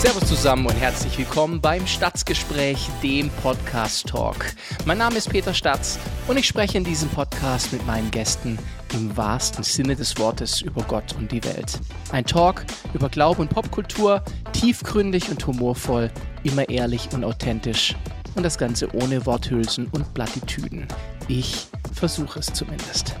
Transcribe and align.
Servus 0.00 0.26
zusammen 0.30 0.64
und 0.64 0.76
herzlich 0.76 1.18
willkommen 1.18 1.60
beim 1.60 1.86
Stadtgespräch, 1.86 2.88
dem 3.02 3.28
Podcast 3.42 4.08
Talk. 4.08 4.46
Mein 4.86 4.96
Name 4.96 5.18
ist 5.18 5.28
Peter 5.28 5.52
Statz 5.52 5.98
und 6.26 6.38
ich 6.38 6.46
spreche 6.46 6.78
in 6.78 6.84
diesem 6.84 7.10
Podcast 7.10 7.70
mit 7.70 7.86
meinen 7.86 8.10
Gästen 8.10 8.58
im 8.94 9.14
wahrsten 9.14 9.62
Sinne 9.62 9.94
des 9.94 10.16
Wortes 10.16 10.62
über 10.62 10.82
Gott 10.84 11.14
und 11.18 11.30
die 11.30 11.44
Welt. 11.44 11.78
Ein 12.12 12.24
Talk 12.24 12.64
über 12.94 13.10
Glaube 13.10 13.42
und 13.42 13.50
Popkultur, 13.50 14.24
tiefgründig 14.54 15.28
und 15.28 15.46
humorvoll, 15.46 16.10
immer 16.44 16.66
ehrlich 16.70 17.10
und 17.12 17.22
authentisch 17.22 17.94
und 18.36 18.42
das 18.42 18.56
Ganze 18.56 18.88
ohne 18.94 19.26
Worthülsen 19.26 19.86
und 19.92 20.14
Plattitüden. 20.14 20.88
Ich 21.28 21.66
versuche 21.92 22.38
es 22.38 22.46
zumindest. 22.46 23.16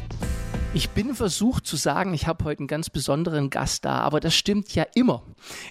Ich 0.72 0.90
bin 0.90 1.16
versucht 1.16 1.66
zu 1.66 1.74
sagen, 1.74 2.14
ich 2.14 2.28
habe 2.28 2.44
heute 2.44 2.60
einen 2.60 2.68
ganz 2.68 2.90
besonderen 2.90 3.50
Gast 3.50 3.84
da, 3.84 4.02
aber 4.02 4.20
das 4.20 4.36
stimmt 4.36 4.72
ja 4.72 4.86
immer. 4.94 5.24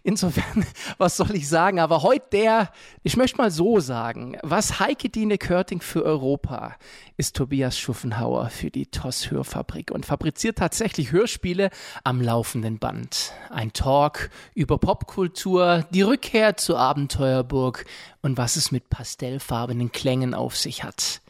Insofern, 0.03 0.65
was 0.97 1.15
soll 1.15 1.35
ich 1.35 1.47
sagen? 1.47 1.79
Aber 1.79 2.03
heute 2.03 2.25
der, 2.33 2.73
ich 3.03 3.15
möchte 3.15 3.37
mal 3.37 3.49
so 3.49 3.79
sagen, 3.79 4.37
was 4.43 4.81
Heike 4.81 5.07
Dine 5.07 5.37
Körting 5.37 5.79
für 5.79 6.03
Europa 6.03 6.75
ist 7.15 7.37
Tobias 7.37 7.79
Schuffenhauer 7.79 8.49
für 8.49 8.71
die 8.71 8.87
TOS 8.87 9.31
Hörfabrik 9.31 9.91
und 9.91 10.05
fabriziert 10.05 10.57
tatsächlich 10.57 11.13
Hörspiele 11.13 11.69
am 12.03 12.21
laufenden 12.21 12.77
Band. 12.77 13.31
Ein 13.49 13.71
Talk 13.71 14.29
über 14.53 14.79
Popkultur, 14.79 15.85
die 15.91 16.01
Rückkehr 16.01 16.57
zur 16.57 16.77
Abenteuerburg 16.77 17.85
und 18.21 18.37
was 18.37 18.57
es 18.57 18.73
mit 18.73 18.89
pastellfarbenen 18.89 19.93
Klängen 19.93 20.33
auf 20.33 20.57
sich 20.57 20.83
hat. 20.83 21.21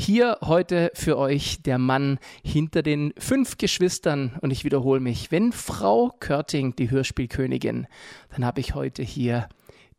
Hier 0.00 0.38
heute 0.42 0.92
für 0.94 1.18
euch 1.18 1.60
der 1.64 1.76
Mann 1.76 2.20
hinter 2.44 2.84
den 2.84 3.12
fünf 3.18 3.58
Geschwistern 3.58 4.38
und 4.40 4.52
ich 4.52 4.62
wiederhole 4.62 5.00
mich, 5.00 5.32
wenn 5.32 5.50
Frau 5.50 6.14
Körting 6.20 6.76
die 6.76 6.88
Hörspielkönigin, 6.88 7.88
dann 8.30 8.44
habe 8.44 8.60
ich 8.60 8.76
heute 8.76 9.02
hier 9.02 9.48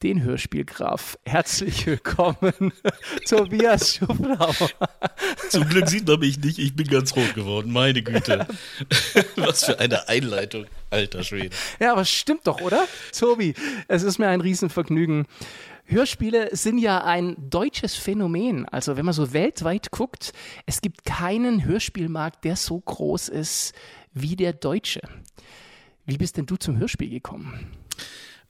den 0.02 0.24
Hörspielgraf. 0.24 1.20
Herzlich 1.26 1.86
willkommen, 1.86 2.72
Tobias 3.28 3.96
Schubnauer. 3.96 4.70
Zum 5.50 5.68
Glück 5.68 5.90
sieht 5.90 6.08
man 6.08 6.20
mich 6.20 6.40
nicht, 6.40 6.60
ich 6.60 6.74
bin 6.74 6.88
ganz 6.88 7.14
rot 7.18 7.36
geworden, 7.36 7.74
meine 7.74 8.02
Güte. 8.02 8.48
Was 9.36 9.66
für 9.66 9.80
eine 9.80 10.08
Einleitung, 10.08 10.66
alter 10.90 11.24
Schwede. 11.24 11.54
Ja, 11.82 11.92
aber 11.92 12.06
stimmt 12.06 12.48
doch, 12.48 12.62
oder? 12.62 12.88
Tobi, 13.12 13.54
es 13.90 14.04
ist 14.04 14.18
mir 14.18 14.30
ein 14.30 14.40
Riesenvergnügen. 14.40 15.28
Hörspiele 15.90 16.56
sind 16.56 16.78
ja 16.78 17.04
ein 17.04 17.36
deutsches 17.50 17.96
Phänomen. 17.96 18.66
Also 18.68 18.96
wenn 18.96 19.06
man 19.06 19.14
so 19.14 19.34
weltweit 19.34 19.90
guckt, 19.90 20.34
es 20.68 20.82
gibt 20.82 21.04
keinen 21.04 21.66
Hörspielmarkt, 21.66 22.46
der 22.46 22.56
so 22.56 22.80
groß 22.80 23.30
ist 23.30 23.74
wie 24.14 24.36
der 24.36 24.54
deutsche. 24.54 25.02
Wie 26.06 26.18
bist 26.18 26.38
denn 26.38 26.46
du 26.46 26.58
zum 26.58 26.78
Hörspiel 26.78 27.10
gekommen? 27.10 27.72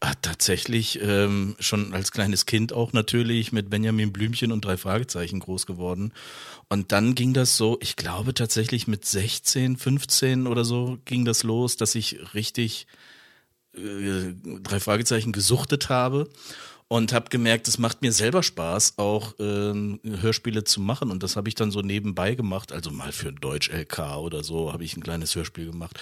Ah, 0.02 0.14
tatsächlich 0.22 1.00
ähm, 1.02 1.56
schon 1.60 1.94
als 1.94 2.12
kleines 2.12 2.46
Kind 2.46 2.72
auch 2.74 2.94
natürlich 2.94 3.52
mit 3.52 3.70
Benjamin 3.70 4.14
Blümchen 4.14 4.52
und 4.52 4.64
drei 4.64 4.76
Fragezeichen 4.78 5.40
groß 5.40 5.66
geworden. 5.66 6.14
Und 6.68 6.92
dann 6.92 7.16
ging 7.16 7.34
das 7.34 7.56
so, 7.58 7.78
ich 7.82 7.96
glaube 7.96 8.34
tatsächlich 8.34 8.88
mit 8.88 9.06
16, 9.06 9.78
15 9.78 10.48
oder 10.48 10.66
so 10.66 11.00
ging 11.06 11.26
das 11.26 11.44
los, 11.44 11.76
dass 11.78 11.96
ich 11.96 12.34
richtig 12.34 12.88
äh, 13.76 14.34
drei 14.64 14.80
Fragezeichen 14.80 15.32
gesuchtet 15.32 15.90
habe 15.90 16.30
und 16.90 17.14
habe 17.14 17.30
gemerkt, 17.30 17.68
es 17.68 17.78
macht 17.78 18.02
mir 18.02 18.12
selber 18.12 18.42
Spaß, 18.42 18.98
auch 18.98 19.36
ähm, 19.40 20.00
Hörspiele 20.04 20.64
zu 20.64 20.82
machen. 20.82 21.12
Und 21.12 21.22
das 21.22 21.36
habe 21.36 21.48
ich 21.48 21.54
dann 21.54 21.70
so 21.70 21.82
nebenbei 21.82 22.34
gemacht. 22.34 22.72
Also 22.72 22.90
mal 22.90 23.12
für 23.12 23.32
Deutsch 23.32 23.70
LK 23.70 24.18
oder 24.18 24.44
so 24.44 24.74
habe 24.74 24.84
ich 24.84 24.98
ein 24.98 25.04
kleines 25.04 25.36
Hörspiel 25.36 25.68
gemacht. 25.68 26.00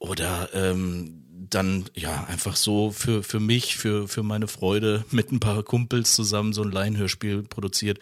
Oder 0.00 0.48
ähm, 0.54 1.24
dann 1.48 1.84
ja 1.94 2.24
einfach 2.24 2.56
so 2.56 2.90
für 2.90 3.22
für 3.22 3.38
mich, 3.38 3.76
für 3.76 4.08
für 4.08 4.24
meine 4.24 4.48
Freude 4.48 5.04
mit 5.12 5.30
ein 5.30 5.38
paar 5.38 5.62
Kumpels 5.62 6.14
zusammen 6.14 6.52
so 6.52 6.62
ein 6.62 6.72
Laienhörspiel 6.72 7.44
produziert. 7.44 8.00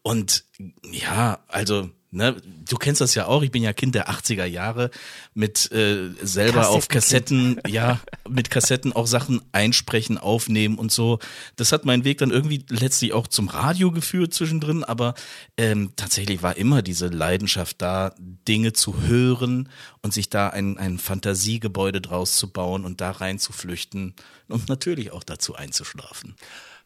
Und 0.00 0.44
ja, 0.90 1.44
also 1.46 1.90
Ne, 2.12 2.34
du 2.68 2.76
kennst 2.76 3.00
das 3.00 3.14
ja 3.14 3.26
auch, 3.26 3.42
ich 3.42 3.52
bin 3.52 3.62
ja 3.62 3.72
Kind 3.72 3.94
der 3.94 4.10
80er 4.10 4.44
Jahre 4.44 4.90
mit 5.32 5.70
äh, 5.70 6.10
selber 6.20 6.68
auf 6.68 6.88
Kassetten, 6.88 7.60
ja, 7.68 8.00
mit 8.28 8.50
Kassetten 8.50 8.92
auch 8.92 9.06
Sachen 9.06 9.40
einsprechen, 9.52 10.18
aufnehmen 10.18 10.76
und 10.76 10.90
so. 10.90 11.20
Das 11.54 11.70
hat 11.70 11.84
meinen 11.84 12.02
Weg 12.02 12.18
dann 12.18 12.32
irgendwie 12.32 12.64
letztlich 12.68 13.12
auch 13.12 13.28
zum 13.28 13.46
Radio 13.46 13.92
geführt 13.92 14.34
zwischendrin, 14.34 14.82
aber 14.82 15.14
ähm, 15.56 15.92
tatsächlich 15.94 16.42
war 16.42 16.56
immer 16.56 16.82
diese 16.82 17.06
Leidenschaft 17.06 17.80
da, 17.80 18.12
Dinge 18.18 18.72
zu 18.72 19.02
hören 19.02 19.68
und 20.02 20.12
sich 20.12 20.28
da 20.28 20.48
ein, 20.48 20.78
ein 20.78 20.98
Fantasiegebäude 20.98 22.00
draus 22.00 22.36
zu 22.36 22.50
bauen 22.50 22.84
und 22.84 23.00
da 23.00 23.12
reinzuflüchten 23.12 24.16
und 24.48 24.68
natürlich 24.68 25.12
auch 25.12 25.22
dazu 25.22 25.54
einzuschlafen. 25.54 26.34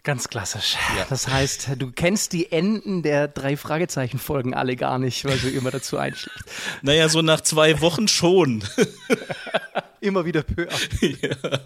Ganz 0.05 0.29
klassisch. 0.29 0.77
Ja. 0.99 1.07
Das 1.09 1.29
heißt, 1.29 1.71
du 1.79 1.91
kennst 1.91 2.35
die 2.35 2.53
Enden 2.53 3.03
der 3.03 3.27
drei 3.27 3.57
Fragezeichen-Folgen 3.57 4.53
alle 4.53 4.77
gar 4.77 4.99
nicht, 4.99 5.25
weil 5.25 5.39
du 5.39 5.49
immer 5.49 5.71
dazu 5.71 5.97
einschlägst. 5.97 6.45
Naja, 6.83 7.09
so 7.09 7.23
nach 7.23 7.41
zwei 7.41 7.81
Wochen 7.81 8.07
schon. 8.07 8.63
immer 10.01 10.27
wieder 10.27 10.43
peu 10.43 10.69
ja. 11.01 11.59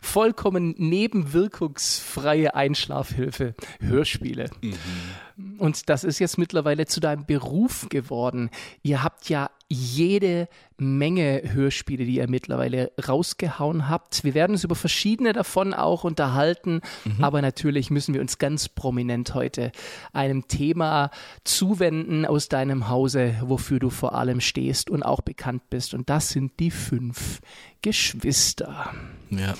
Vollkommen 0.00 0.74
nebenwirkungsfreie 0.76 2.56
Einschlafhilfe. 2.56 3.54
Hörspiele. 3.80 4.50
Mhm. 4.60 4.74
Und 5.58 5.88
das 5.88 6.04
ist 6.04 6.18
jetzt 6.18 6.38
mittlerweile 6.38 6.86
zu 6.86 7.00
deinem 7.00 7.26
Beruf 7.26 7.88
geworden. 7.88 8.50
Ihr 8.82 9.02
habt 9.02 9.28
ja 9.28 9.50
jede 9.68 10.48
Menge 10.76 11.42
Hörspiele, 11.44 12.04
die 12.04 12.16
ihr 12.16 12.28
mittlerweile 12.28 12.92
rausgehauen 13.08 13.88
habt. 13.88 14.24
Wir 14.24 14.34
werden 14.34 14.52
uns 14.52 14.64
über 14.64 14.74
verschiedene 14.74 15.32
davon 15.32 15.72
auch 15.74 16.04
unterhalten, 16.04 16.80
mhm. 17.04 17.24
aber 17.24 17.40
natürlich 17.40 17.90
müssen 17.90 18.14
wir 18.14 18.20
uns 18.20 18.38
ganz 18.38 18.68
prominent 18.68 19.34
heute 19.34 19.72
einem 20.12 20.48
Thema 20.48 21.10
zuwenden 21.44 22.26
aus 22.26 22.48
deinem 22.48 22.88
Hause, 22.88 23.36
wofür 23.42 23.78
du 23.78 23.90
vor 23.90 24.14
allem 24.14 24.40
stehst 24.40 24.90
und 24.90 25.02
auch 25.02 25.20
bekannt 25.20 25.70
bist. 25.70 25.94
Und 25.94 26.10
das 26.10 26.30
sind 26.30 26.58
die 26.60 26.70
fünf 26.70 27.40
Geschwister. 27.80 28.92
Ja. 29.30 29.54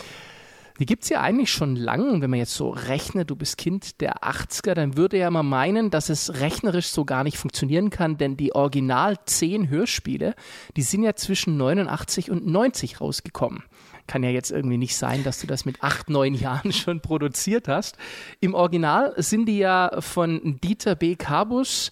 Die 0.79 0.87
gibt 0.87 1.03
es 1.03 1.11
ja 1.11 1.21
eigentlich 1.21 1.53
schon 1.53 1.77
lang. 1.77 2.23
Wenn 2.23 2.31
man 2.31 2.39
jetzt 2.39 2.55
so 2.55 2.71
rechnet, 2.71 3.31
du 3.31 3.37
bist 3.37 3.57
Kind 3.57 4.01
der 4.01 4.23
80er, 4.23 4.75
dann 4.75 4.97
würde 4.97 5.19
ja 5.19 5.31
mal 5.31 5.43
meinen, 5.43 5.91
dass 5.91 6.09
es 6.09 6.41
rechnerisch 6.41 6.89
so 6.89 7.05
gar 7.05 7.25
nicht 7.25 7.39
funktionieren 7.39 7.91
kann, 7.91 8.17
denn 8.17 8.37
die 8.37 8.55
original 8.55 9.17
zehn 9.27 9.69
Hörspiele, 9.69 10.35
die 10.77 10.83
sind 10.83 11.03
ja 11.03 11.15
zwischen 11.15 11.57
89 11.57 12.31
und 12.31 12.47
90 12.47 13.01
rausgekommen. 13.01 13.63
Kann 14.09 14.25
ja 14.25 14.31
jetzt 14.31 14.51
irgendwie 14.51 14.79
nicht 14.79 14.97
sein, 14.97 15.23
dass 15.23 15.41
du 15.41 15.47
das 15.47 15.65
mit 15.65 15.83
acht, 15.83 16.11
neun 16.11 16.35
Jahren 16.35 16.73
schon 16.73 17.01
produziert 17.01 17.69
hast. 17.69 17.97
Im 18.41 18.55
Original 18.55 19.15
sind 19.17 19.47
die 19.47 19.59
ja 19.59 20.01
von 20.01 20.59
Dieter 20.63 20.97
B. 20.97 21.15
Cabus 21.15 21.91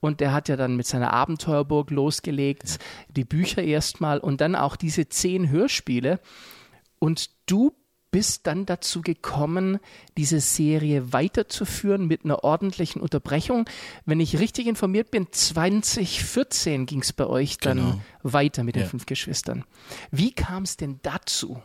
und 0.00 0.20
der 0.20 0.32
hat 0.32 0.48
ja 0.48 0.56
dann 0.56 0.76
mit 0.76 0.86
seiner 0.86 1.12
Abenteuerburg 1.12 1.90
losgelegt, 1.90 2.78
die 3.08 3.24
Bücher 3.24 3.62
erstmal 3.62 4.18
und 4.18 4.40
dann 4.40 4.56
auch 4.56 4.76
diese 4.76 5.08
zehn 5.08 5.50
Hörspiele. 5.50 6.18
Und 6.98 7.30
du 7.46 7.72
bist 8.12 8.46
dann 8.46 8.66
dazu 8.66 9.00
gekommen, 9.00 9.80
diese 10.16 10.38
Serie 10.38 11.12
weiterzuführen 11.12 12.06
mit 12.06 12.24
einer 12.24 12.44
ordentlichen 12.44 13.02
Unterbrechung. 13.02 13.68
Wenn 14.04 14.20
ich 14.20 14.38
richtig 14.38 14.68
informiert 14.68 15.10
bin, 15.10 15.26
2014 15.32 16.86
ging 16.86 17.00
es 17.00 17.12
bei 17.12 17.26
euch 17.26 17.56
dann 17.56 17.78
genau. 17.78 18.00
weiter 18.22 18.62
mit 18.62 18.76
den 18.76 18.82
ja. 18.82 18.88
fünf 18.88 19.06
Geschwistern. 19.06 19.64
Wie 20.12 20.32
kam 20.32 20.62
es 20.62 20.76
denn 20.76 21.00
dazu? 21.02 21.60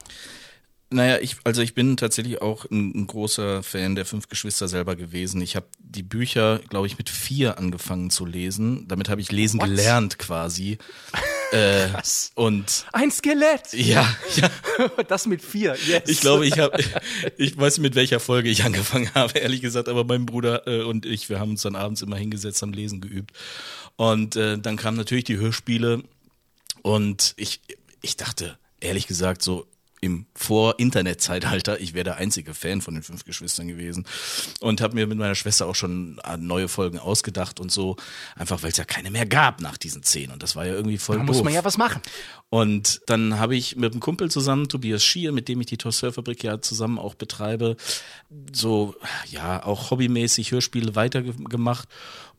Naja, 0.90 1.18
ich, 1.20 1.36
also 1.44 1.62
ich 1.62 1.74
bin 1.74 1.98
tatsächlich 1.98 2.42
auch 2.42 2.64
ein, 2.72 2.94
ein 2.96 3.08
großer 3.08 3.62
Fan 3.62 3.96
der 3.96 4.06
fünf 4.06 4.30
Geschwister 4.30 4.70
selber 4.70 4.96
gewesen. 4.96 5.42
Ich 5.42 5.58
habe 5.58 5.68
die 5.80 6.04
Bücher, 6.04 6.60
glaube 6.70 6.88
ich, 6.88 6.98
mit 6.98 7.10
vier 7.10 7.58
angefangen 7.58 8.10
zu 8.10 8.26
lesen. 8.26 8.88
Damit 8.88 9.10
habe 9.10 9.20
ich 9.20 9.30
lesen 9.34 9.60
What? 9.60 9.68
gelernt 9.68 10.18
quasi. 10.18 10.78
Äh, 11.52 11.90
Krass. 11.90 12.32
Und 12.36 12.86
ein 12.92 13.12
Skelett. 13.12 13.74
Ja, 13.74 14.08
ja. 14.36 14.50
Das 15.08 15.26
mit 15.26 15.42
vier. 15.42 15.76
Yes. 15.88 16.04
Ich 16.08 16.20
glaube, 16.20 16.46
ich 16.46 16.60
habe, 16.60 16.78
ich 17.38 17.58
weiß 17.58 17.78
nicht 17.78 17.84
mit 17.84 17.96
welcher 17.96 18.20
Folge 18.20 18.50
ich 18.50 18.64
angefangen 18.64 19.10
habe, 19.16 19.38
ehrlich 19.40 19.62
gesagt. 19.62 19.90
Aber 19.90 20.04
mein 20.04 20.26
Bruder 20.26 20.68
äh, 20.68 20.84
und 20.84 21.06
ich, 21.06 21.30
wir 21.30 21.40
haben 21.40 21.52
uns 21.52 21.62
dann 21.62 21.76
abends 21.76 22.02
immer 22.02 22.18
hingesetzt, 22.18 22.62
haben 22.62 22.74
Lesen 22.74 23.02
geübt. 23.02 23.32
Und 23.96 24.36
äh, 24.36 24.58
dann 24.58 24.78
kamen 24.78 24.98
natürlich 24.98 25.24
die 25.24 25.38
Hörspiele 25.38 26.04
und 26.82 27.34
ich, 27.38 27.62
ich 28.02 28.18
dachte, 28.18 28.58
ehrlich 28.80 29.08
gesagt, 29.08 29.42
so 29.42 29.66
im 30.00 30.28
Vor-Internet-Zeitalter. 30.36 31.80
Ich 31.80 31.94
wäre 31.94 32.04
der 32.04 32.18
einzige 32.18 32.54
Fan 32.54 32.82
von 32.82 32.94
den 32.94 33.04
fünf 33.04 33.26
Geschwistern 33.26 33.68
gewesen 33.68 34.06
und 34.60 34.82
habe 34.82 34.96
mir 34.96 35.08
mit 35.08 35.18
meiner 35.18 35.36
Schwester 35.36 35.66
auch 35.66 35.76
schon 35.76 36.20
neue 36.38 36.68
Folgen 36.68 37.00
ausgedacht 37.00 37.60
und 37.60 37.72
so, 37.72 37.96
einfach 38.36 38.62
weil 38.62 38.72
es 38.72 38.78
ja 38.78 38.86
keine 38.86 39.10
mehr 39.10 39.26
gab 39.26 39.62
nach 39.62 39.78
diesen 39.78 40.04
zehn 40.04 40.32
und 40.32 40.44
das 40.44 40.56
war 40.56 40.66
ja 40.66 40.74
irgendwie 40.74 40.98
voll 40.98 41.18
da 41.18 41.24
doof. 41.24 41.36
muss 41.36 41.44
man 41.44 41.54
ja 41.54 41.64
was 41.64 41.78
machen. 41.78 42.02
Und 42.50 43.02
dann 43.08 43.40
habe 43.40 43.56
ich 43.56 43.76
mit 43.76 43.92
einem 43.92 44.00
Kumpel 44.00 44.30
zusammen, 44.32 44.70
Tobias 44.70 45.04
Schier, 45.04 45.32
mit 45.32 45.48
dem 45.50 45.60
ich 45.62 45.68
die 45.68 45.78
Tossurfabrik 45.78 46.44
ja 46.44 46.62
zusammen 46.62 47.00
auch 47.00 47.16
betreibe, 47.16 47.76
so 48.54 48.96
ja 49.26 49.64
auch 49.66 49.92
hobbymäßig 49.92 50.52
Hörspiele 50.52 50.96
weitergemacht 50.96 51.90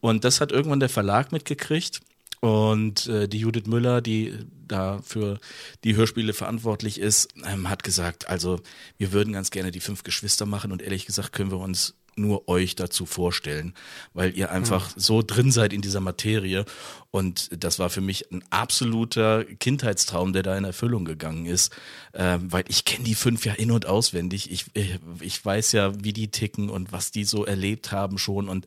und 0.00 0.24
das 0.24 0.40
hat 0.40 0.52
irgendwann 0.52 0.80
der 0.80 0.88
Verlag 0.88 1.32
mitgekriegt 1.32 2.00
Und 2.40 3.06
äh, 3.06 3.28
die 3.28 3.38
Judith 3.38 3.66
Müller, 3.66 4.00
die 4.00 4.34
da 4.66 5.00
für 5.02 5.38
die 5.84 5.96
Hörspiele 5.96 6.32
verantwortlich 6.32 7.00
ist, 7.00 7.28
ähm, 7.46 7.68
hat 7.68 7.82
gesagt, 7.82 8.28
also 8.28 8.60
wir 8.96 9.12
würden 9.12 9.32
ganz 9.32 9.50
gerne 9.50 9.70
die 9.70 9.80
fünf 9.80 10.02
Geschwister 10.02 10.46
machen 10.46 10.70
und 10.70 10.82
ehrlich 10.82 11.06
gesagt 11.06 11.32
können 11.32 11.50
wir 11.50 11.58
uns 11.58 11.94
nur 12.18 12.48
euch 12.48 12.74
dazu 12.74 13.06
vorstellen, 13.06 13.74
weil 14.12 14.36
ihr 14.36 14.50
einfach 14.50 14.94
mhm. 14.94 15.00
so 15.00 15.22
drin 15.22 15.50
seid 15.50 15.72
in 15.72 15.80
dieser 15.80 16.00
Materie. 16.00 16.64
Und 17.10 17.48
das 17.62 17.78
war 17.78 17.88
für 17.88 18.00
mich 18.00 18.30
ein 18.30 18.44
absoluter 18.50 19.44
Kindheitstraum, 19.44 20.32
der 20.32 20.42
da 20.42 20.56
in 20.56 20.64
Erfüllung 20.64 21.04
gegangen 21.04 21.46
ist, 21.46 21.74
äh, 22.12 22.38
weil 22.40 22.64
ich 22.68 22.84
kenne 22.84 23.04
die 23.04 23.14
fünf 23.14 23.46
ja 23.46 23.54
in- 23.54 23.70
und 23.70 23.86
auswendig. 23.86 24.50
Ich, 24.50 24.66
ich, 24.74 24.98
ich 25.20 25.44
weiß 25.44 25.72
ja, 25.72 25.92
wie 26.02 26.12
die 26.12 26.30
ticken 26.30 26.68
und 26.68 26.92
was 26.92 27.10
die 27.10 27.24
so 27.24 27.46
erlebt 27.46 27.92
haben 27.92 28.18
schon. 28.18 28.48
Und 28.48 28.66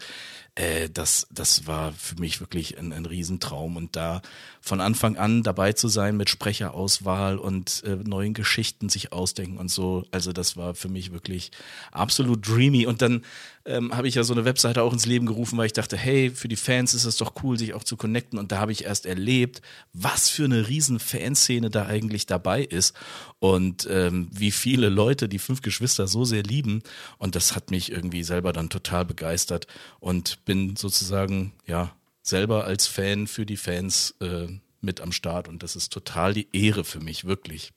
äh, 0.56 0.89
das, 0.89 1.27
das 1.31 1.65
war 1.65 1.94
für 1.94 2.15
mich 2.15 2.42
wirklich 2.42 2.77
ein, 2.77 2.92
ein 2.92 3.06
Riesentraum. 3.06 3.77
Und 3.77 3.95
da 3.95 4.21
von 4.59 4.81
Anfang 4.81 5.18
an 5.18 5.44
dabei 5.44 5.74
zu 5.74 5.88
sein 5.88 6.18
mit 6.18 6.30
Sprecherauswahl 6.30 7.38
und 7.38 7.83
äh, 7.86 7.95
neuen 7.95 8.33
Geschichten 8.33 8.89
sich 8.89 9.12
ausdenken 9.13 9.57
und 9.57 9.71
so, 9.71 10.06
also 10.12 10.33
das 10.33 10.57
war 10.57 10.75
für 10.75 10.89
mich 10.89 11.12
wirklich 11.12 11.51
absolut 11.92 12.48
dreamy. 12.48 12.86
Und 12.86 13.01
dann 13.01 13.24
ähm, 13.65 13.95
habe 13.95 14.07
ich 14.07 14.15
ja 14.15 14.24
so 14.24 14.33
eine 14.33 14.45
Webseite 14.45 14.81
auch 14.81 14.92
ins 14.92 15.06
Leben 15.06 15.25
gerufen, 15.25 15.57
weil 15.57 15.68
ich 15.68 15.74
dachte, 15.74 15.95
hey, 15.95 16.31
für 16.31 16.48
die 16.48 16.56
Fans 16.56 16.94
ist 16.94 17.06
es 17.06 17.18
doch 17.18 17.33
cool, 17.44 17.57
sich 17.57 17.74
auch 17.74 17.83
zu 17.83 17.95
connecten. 17.95 18.39
Und 18.39 18.51
da 18.51 18.59
habe 18.59 18.71
ich 18.71 18.86
erst 18.86 19.06
erlebt, 19.06 19.62
was 19.94 20.30
für 20.30 20.45
eine 20.45 20.68
riesen 20.68 21.00
Fanszene 21.00 21.69
da 21.69 21.86
eigentlich 21.86 22.25
dabei 22.25 22.63
ist 22.63 22.95
und 23.39 23.88
ähm, 23.89 24.30
wie 24.31 24.51
viele 24.51 24.89
Leute 24.89 25.30
die 25.30 25.39
fünf 25.39 25.62
Geschwister 25.62 26.07
so 26.07 26.25
sehr 26.25 26.44
lieben. 26.44 26.81
Und 27.18 27.36
das 27.36 27.56
hat 27.56 27.71
mich 27.71 27.92
irgendwie 27.92 28.24
selber 28.24 28.51
dann 28.51 28.69
total 28.69 29.06
begeistert 29.06 29.68
und 30.00 30.40
bin 30.45 30.75
sozusagen, 30.75 31.53
ja, 31.65 31.95
selber 32.21 32.65
als 32.65 32.88
Fan 32.88 33.27
für 33.27 33.45
die 33.45 33.57
Fans 33.57 34.15
äh, 34.21 34.47
mit 34.79 35.01
am 35.01 35.11
Start. 35.11 35.47
Und 35.47 35.63
das 35.63 35.75
ist 35.75 35.91
total 35.91 36.33
die 36.33 36.47
Ehre 36.53 36.83
für 36.83 36.99
mich, 36.99 37.25
wirklich. 37.25 37.73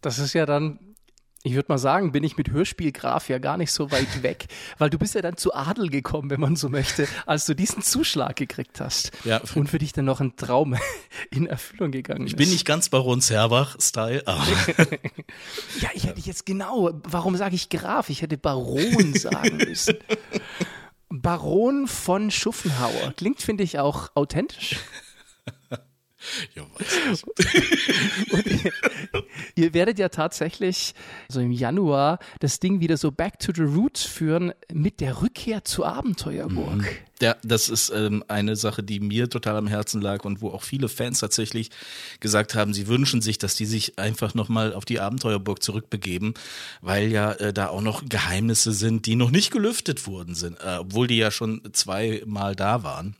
Das 0.00 0.18
ist 0.18 0.34
ja 0.34 0.46
dann 0.46 0.78
ich 1.44 1.54
würde 1.54 1.66
mal 1.68 1.78
sagen, 1.78 2.10
bin 2.10 2.24
ich 2.24 2.36
mit 2.36 2.50
Hörspielgraf 2.50 3.28
ja 3.28 3.38
gar 3.38 3.56
nicht 3.56 3.72
so 3.72 3.90
weit 3.90 4.22
weg, 4.22 4.46
weil 4.78 4.90
du 4.90 4.98
bist 4.98 5.14
ja 5.14 5.22
dann 5.22 5.36
zu 5.36 5.54
Adel 5.54 5.88
gekommen, 5.88 6.30
wenn 6.30 6.40
man 6.40 6.56
so 6.56 6.68
möchte, 6.68 7.06
als 7.26 7.46
du 7.46 7.54
diesen 7.54 7.82
Zuschlag 7.82 8.36
gekriegt 8.36 8.80
hast. 8.80 9.12
Ja. 9.24 9.40
Und 9.54 9.68
für 9.68 9.78
dich 9.78 9.92
dann 9.92 10.04
noch 10.04 10.20
ein 10.20 10.36
Traum 10.36 10.76
in 11.30 11.46
Erfüllung 11.46 11.90
gegangen 11.90 12.26
ist. 12.26 12.32
Ich 12.32 12.36
bin 12.36 12.50
nicht 12.50 12.66
ganz 12.66 12.88
Baron 12.88 13.20
Zerbach-Style, 13.20 14.26
aber. 14.26 14.46
ja, 15.80 15.90
ich 15.94 16.04
hätte 16.04 16.20
jetzt 16.20 16.44
genau, 16.44 16.90
warum 17.04 17.36
sage 17.36 17.54
ich 17.54 17.68
Graf? 17.68 18.10
Ich 18.10 18.22
hätte 18.22 18.36
Baron 18.36 19.14
sagen 19.14 19.56
müssen. 19.58 19.96
Baron 21.10 21.86
von 21.86 22.30
Schuffenhauer. 22.30 23.12
Klingt, 23.16 23.40
finde 23.40 23.64
ich, 23.64 23.78
auch 23.78 24.10
authentisch. 24.14 24.76
Ja, 26.54 26.66
weiß 26.74 27.24
ich. 27.38 28.64
Ihr, 28.64 28.72
ihr, 29.54 29.74
werdet 29.74 29.98
ja 29.98 30.08
tatsächlich 30.08 30.94
so 31.28 31.40
im 31.40 31.52
Januar 31.52 32.18
das 32.40 32.58
Ding 32.58 32.80
wieder 32.80 32.96
so 32.96 33.12
back 33.12 33.38
to 33.38 33.52
the 33.54 33.62
roots 33.62 34.02
führen 34.02 34.52
mit 34.72 35.00
der 35.00 35.22
Rückkehr 35.22 35.64
zur 35.64 35.86
Abenteuerburg. 35.86 36.78
Mhm. 36.78 36.86
Ja, 37.20 37.36
das 37.42 37.68
ist 37.68 37.90
ähm, 37.90 38.24
eine 38.28 38.54
Sache, 38.54 38.82
die 38.82 39.00
mir 39.00 39.28
total 39.28 39.56
am 39.56 39.66
Herzen 39.66 40.00
lag 40.00 40.24
und 40.24 40.40
wo 40.40 40.50
auch 40.50 40.62
viele 40.62 40.88
Fans 40.88 41.18
tatsächlich 41.20 41.70
gesagt 42.20 42.54
haben, 42.54 42.74
sie 42.74 42.86
wünschen 42.86 43.22
sich, 43.22 43.38
dass 43.38 43.56
die 43.56 43.66
sich 43.66 43.98
einfach 43.98 44.34
nochmal 44.34 44.72
auf 44.72 44.84
die 44.84 45.00
Abenteuerburg 45.00 45.62
zurückbegeben, 45.62 46.34
weil 46.80 47.10
ja 47.10 47.32
äh, 47.32 47.52
da 47.52 47.68
auch 47.68 47.80
noch 47.80 48.08
Geheimnisse 48.08 48.72
sind, 48.72 49.06
die 49.06 49.16
noch 49.16 49.30
nicht 49.30 49.50
gelüftet 49.50 50.06
wurden 50.06 50.34
sind, 50.34 50.58
äh, 50.60 50.76
obwohl 50.78 51.08
die 51.08 51.16
ja 51.16 51.30
schon 51.30 51.62
zweimal 51.72 52.54
da 52.54 52.82
waren. 52.84 53.16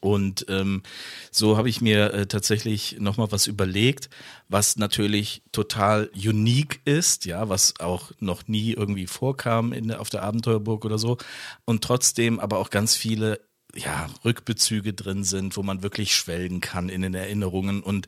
Und 0.00 0.46
ähm, 0.48 0.82
so 1.30 1.56
habe 1.56 1.68
ich 1.68 1.80
mir 1.80 2.12
äh, 2.12 2.26
tatsächlich 2.26 2.96
nochmal 3.00 3.32
was 3.32 3.46
überlegt, 3.46 4.08
was 4.48 4.76
natürlich 4.76 5.42
total 5.52 6.10
unique 6.14 6.80
ist, 6.84 7.24
ja, 7.24 7.48
was 7.48 7.80
auch 7.80 8.12
noch 8.20 8.46
nie 8.48 8.72
irgendwie 8.72 9.06
vorkam 9.06 9.72
in 9.72 9.92
auf 9.92 10.10
der 10.10 10.22
Abenteuerburg 10.22 10.84
oder 10.84 10.98
so. 10.98 11.18
Und 11.64 11.82
trotzdem 11.82 12.40
aber 12.40 12.58
auch 12.58 12.70
ganz 12.70 12.96
viele 12.96 13.40
ja, 13.74 14.08
Rückbezüge 14.24 14.92
drin 14.94 15.24
sind, 15.24 15.56
wo 15.56 15.62
man 15.62 15.82
wirklich 15.82 16.14
schwelgen 16.14 16.60
kann 16.60 16.88
in 16.88 17.02
den 17.02 17.14
Erinnerungen. 17.14 17.82
Und 17.82 18.06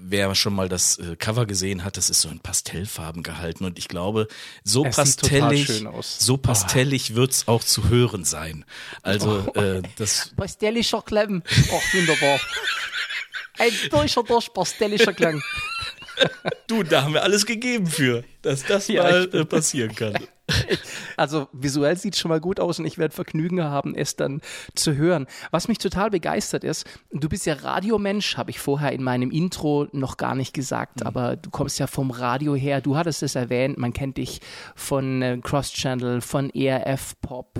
wer 0.00 0.34
schon 0.34 0.54
mal 0.54 0.68
das 0.68 0.98
äh, 0.98 1.16
Cover 1.16 1.46
gesehen 1.46 1.84
hat, 1.84 1.96
das 1.96 2.10
ist 2.10 2.20
so 2.20 2.28
in 2.28 2.40
Pastellfarben 2.40 3.22
gehalten. 3.22 3.64
Und 3.64 3.78
ich 3.78 3.88
glaube, 3.88 4.28
so 4.64 4.84
es 4.84 4.96
pastellig, 4.96 5.84
so 6.02 6.36
pastellig 6.36 7.10
oh. 7.12 7.16
wird's 7.16 7.48
auch 7.48 7.64
zu 7.64 7.88
hören 7.88 8.24
sein. 8.24 8.64
Also 9.02 9.50
oh. 9.54 9.58
äh, 9.58 9.82
das. 9.96 10.32
Pastellischer 10.36 11.02
Klang. 11.02 11.42
Ach, 11.46 11.94
wunderbar. 11.94 12.40
Ein 13.58 13.72
durcher, 13.90 14.22
durch 14.22 14.52
pastellischer 14.52 15.12
Klang. 15.12 15.42
Du, 16.66 16.82
da 16.82 17.02
haben 17.02 17.14
wir 17.14 17.22
alles 17.22 17.46
gegeben 17.46 17.86
für, 17.86 18.24
dass 18.42 18.64
das 18.64 18.88
ja, 18.88 19.04
mal 19.04 19.30
äh, 19.32 19.44
passieren 19.44 19.94
kann. 19.94 20.18
Also 21.16 21.48
visuell 21.52 21.96
sieht 21.96 22.14
es 22.14 22.20
schon 22.20 22.28
mal 22.28 22.40
gut 22.40 22.60
aus 22.60 22.78
und 22.78 22.84
ich 22.84 22.96
werde 22.96 23.12
Vergnügen 23.12 23.64
haben, 23.64 23.96
es 23.96 24.14
dann 24.14 24.40
zu 24.76 24.94
hören. 24.94 25.26
Was 25.50 25.66
mich 25.66 25.78
total 25.78 26.10
begeistert 26.10 26.62
ist, 26.62 26.86
du 27.10 27.28
bist 27.28 27.44
ja 27.44 27.54
Radiomensch, 27.54 28.36
habe 28.36 28.50
ich 28.50 28.60
vorher 28.60 28.92
in 28.92 29.02
meinem 29.02 29.32
Intro 29.32 29.88
noch 29.92 30.16
gar 30.16 30.36
nicht 30.36 30.54
gesagt, 30.54 31.00
mhm. 31.00 31.06
aber 31.08 31.36
du 31.36 31.50
kommst 31.50 31.80
ja 31.80 31.88
vom 31.88 32.12
Radio 32.12 32.54
her, 32.54 32.80
du 32.80 32.96
hattest 32.96 33.24
es 33.24 33.34
erwähnt, 33.34 33.78
man 33.78 33.92
kennt 33.92 34.16
dich 34.16 34.40
von 34.76 35.22
äh, 35.22 35.38
Cross 35.42 35.72
Channel, 35.72 36.20
von 36.20 36.50
ERF 36.50 37.20
Pop, 37.20 37.58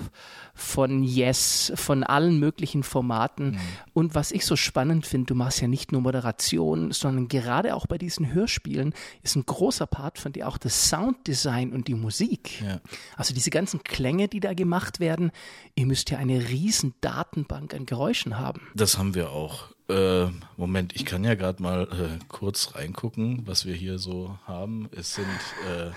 von 0.55 1.03
Yes, 1.03 1.73
von 1.77 2.03
allen 2.05 2.39
möglichen 2.39 2.83
Formaten. 2.83 3.53
Mhm. 3.53 3.59
Und 3.93 4.15
was 4.15 4.33
ich 4.33 4.45
so 4.45 4.57
spannend 4.57 5.07
finde, 5.07 5.27
du 5.27 5.35
machst 5.35 5.61
ja 5.61 5.69
nicht 5.69 5.93
nur 5.93 6.01
Moderation, 6.01 6.93
sondern 6.93 7.29
gerade 7.29 7.75
auch 7.75 7.87
bei 7.87 7.99
diesen 7.99 8.33
Hörspielen 8.33 8.95
ist 9.23 9.37
ein 9.37 9.47
großer 9.47 9.87
Part 9.87 10.19
von 10.19 10.33
dir 10.33 10.49
auch 10.49 10.59
das 10.59 10.89
Sounddesign 10.89 11.73
und 11.73 11.89
die 11.89 11.95
Musik. 11.95 12.61
Ja. 12.63 12.81
Also 13.17 13.35
diese 13.35 13.51
ganzen 13.51 13.83
Klänge, 13.85 14.29
die 14.29 14.41
da 14.41 14.55
gemacht 14.55 15.01
werden, 15.01 15.31
ihr 15.75 15.87
müsst 15.87 16.11
ja 16.11 16.19
eine 16.19 16.49
riesen 16.49 16.95
Datenbank 17.01 17.75
an 17.75 17.87
Geräuschen 17.87 18.39
haben. 18.39 18.63
Das 18.75 18.99
haben 18.99 19.15
wir 19.15 19.31
auch. 19.31 19.69
Äh, 19.89 20.27
Moment, 20.57 20.95
ich 20.95 21.07
kann 21.07 21.25
ja 21.25 21.35
gerade 21.35 21.63
mal 21.63 21.85
äh, 21.85 22.25
kurz 22.29 22.75
reingucken, 22.75 23.47
was 23.47 23.65
wir 23.65 23.75
hier 23.75 23.99
so 23.99 24.39
haben. 24.47 24.89
Es 24.93 25.15
sind 25.15 25.27
äh, 25.67 25.91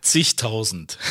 zigtausend. 0.00 0.98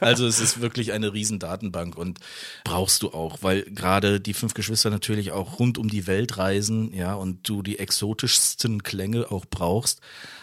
Also 0.00 0.26
es 0.26 0.40
ist 0.40 0.60
wirklich 0.60 0.92
eine 0.92 1.12
riesen 1.12 1.38
Datenbank 1.38 1.96
und 1.96 2.18
brauchst 2.64 3.02
du 3.02 3.10
auch, 3.10 3.38
weil 3.42 3.62
gerade 3.62 4.20
die 4.20 4.34
fünf 4.34 4.54
Geschwister 4.54 4.90
natürlich 4.90 5.32
auch 5.32 5.58
rund 5.58 5.78
um 5.78 5.88
die 5.88 6.06
Welt 6.06 6.36
reisen, 6.36 6.92
ja, 6.92 7.14
und 7.14 7.48
du 7.48 7.62
die 7.62 7.78
exotischsten 7.78 8.82
Klänge 8.82 9.30
auch 9.30 9.46
brauchst. 9.48 10.00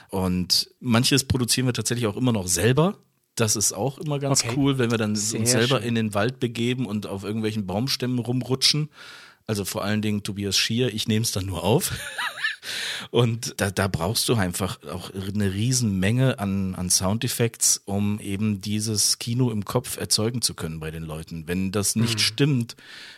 Und 0.09 0.71
manches 0.79 1.25
produzieren 1.25 1.67
wir 1.67 1.73
tatsächlich 1.73 2.07
auch 2.07 2.17
immer 2.17 2.31
noch 2.31 2.47
selber. 2.47 2.97
Das 3.39 3.55
ist 3.55 3.73
auch 3.73 3.97
immer 3.97 4.19
ganz 4.19 4.43
okay. 4.43 4.53
cool, 4.57 4.77
wenn 4.77 4.91
wir 4.91 4.97
dann 4.97 5.15
Sehr 5.15 5.39
uns 5.39 5.51
selber 5.51 5.79
schön. 5.79 5.89
in 5.89 5.95
den 5.95 6.13
Wald 6.13 6.39
begeben 6.39 6.85
und 6.85 7.07
auf 7.07 7.23
irgendwelchen 7.23 7.65
Baumstämmen 7.65 8.19
rumrutschen. 8.19 8.89
Also 9.47 9.65
vor 9.65 9.83
allen 9.83 10.01
Dingen 10.01 10.23
Tobias 10.23 10.57
Schier, 10.57 10.93
ich 10.93 11.07
nehme 11.07 11.23
es 11.23 11.31
dann 11.31 11.45
nur 11.45 11.63
auf. 11.63 11.91
Und 13.11 13.55
da, 13.57 13.71
da 13.71 13.87
brauchst 13.87 14.29
du 14.29 14.35
einfach 14.35 14.79
auch 14.83 15.11
eine 15.13 15.53
Riesenmenge 15.53 16.39
an, 16.39 16.75
an 16.75 16.89
Soundeffekts, 16.89 17.81
um 17.85 18.19
eben 18.19 18.61
dieses 18.61 19.17
Kino 19.17 19.49
im 19.49 19.65
Kopf 19.65 19.97
erzeugen 19.97 20.41
zu 20.41 20.53
können 20.53 20.79
bei 20.79 20.91
den 20.91 21.03
Leuten. 21.03 21.47
Wenn 21.47 21.71
das 21.71 21.95
nicht 21.95 22.15
mhm. 22.15 22.19
stimmt, 22.19 22.75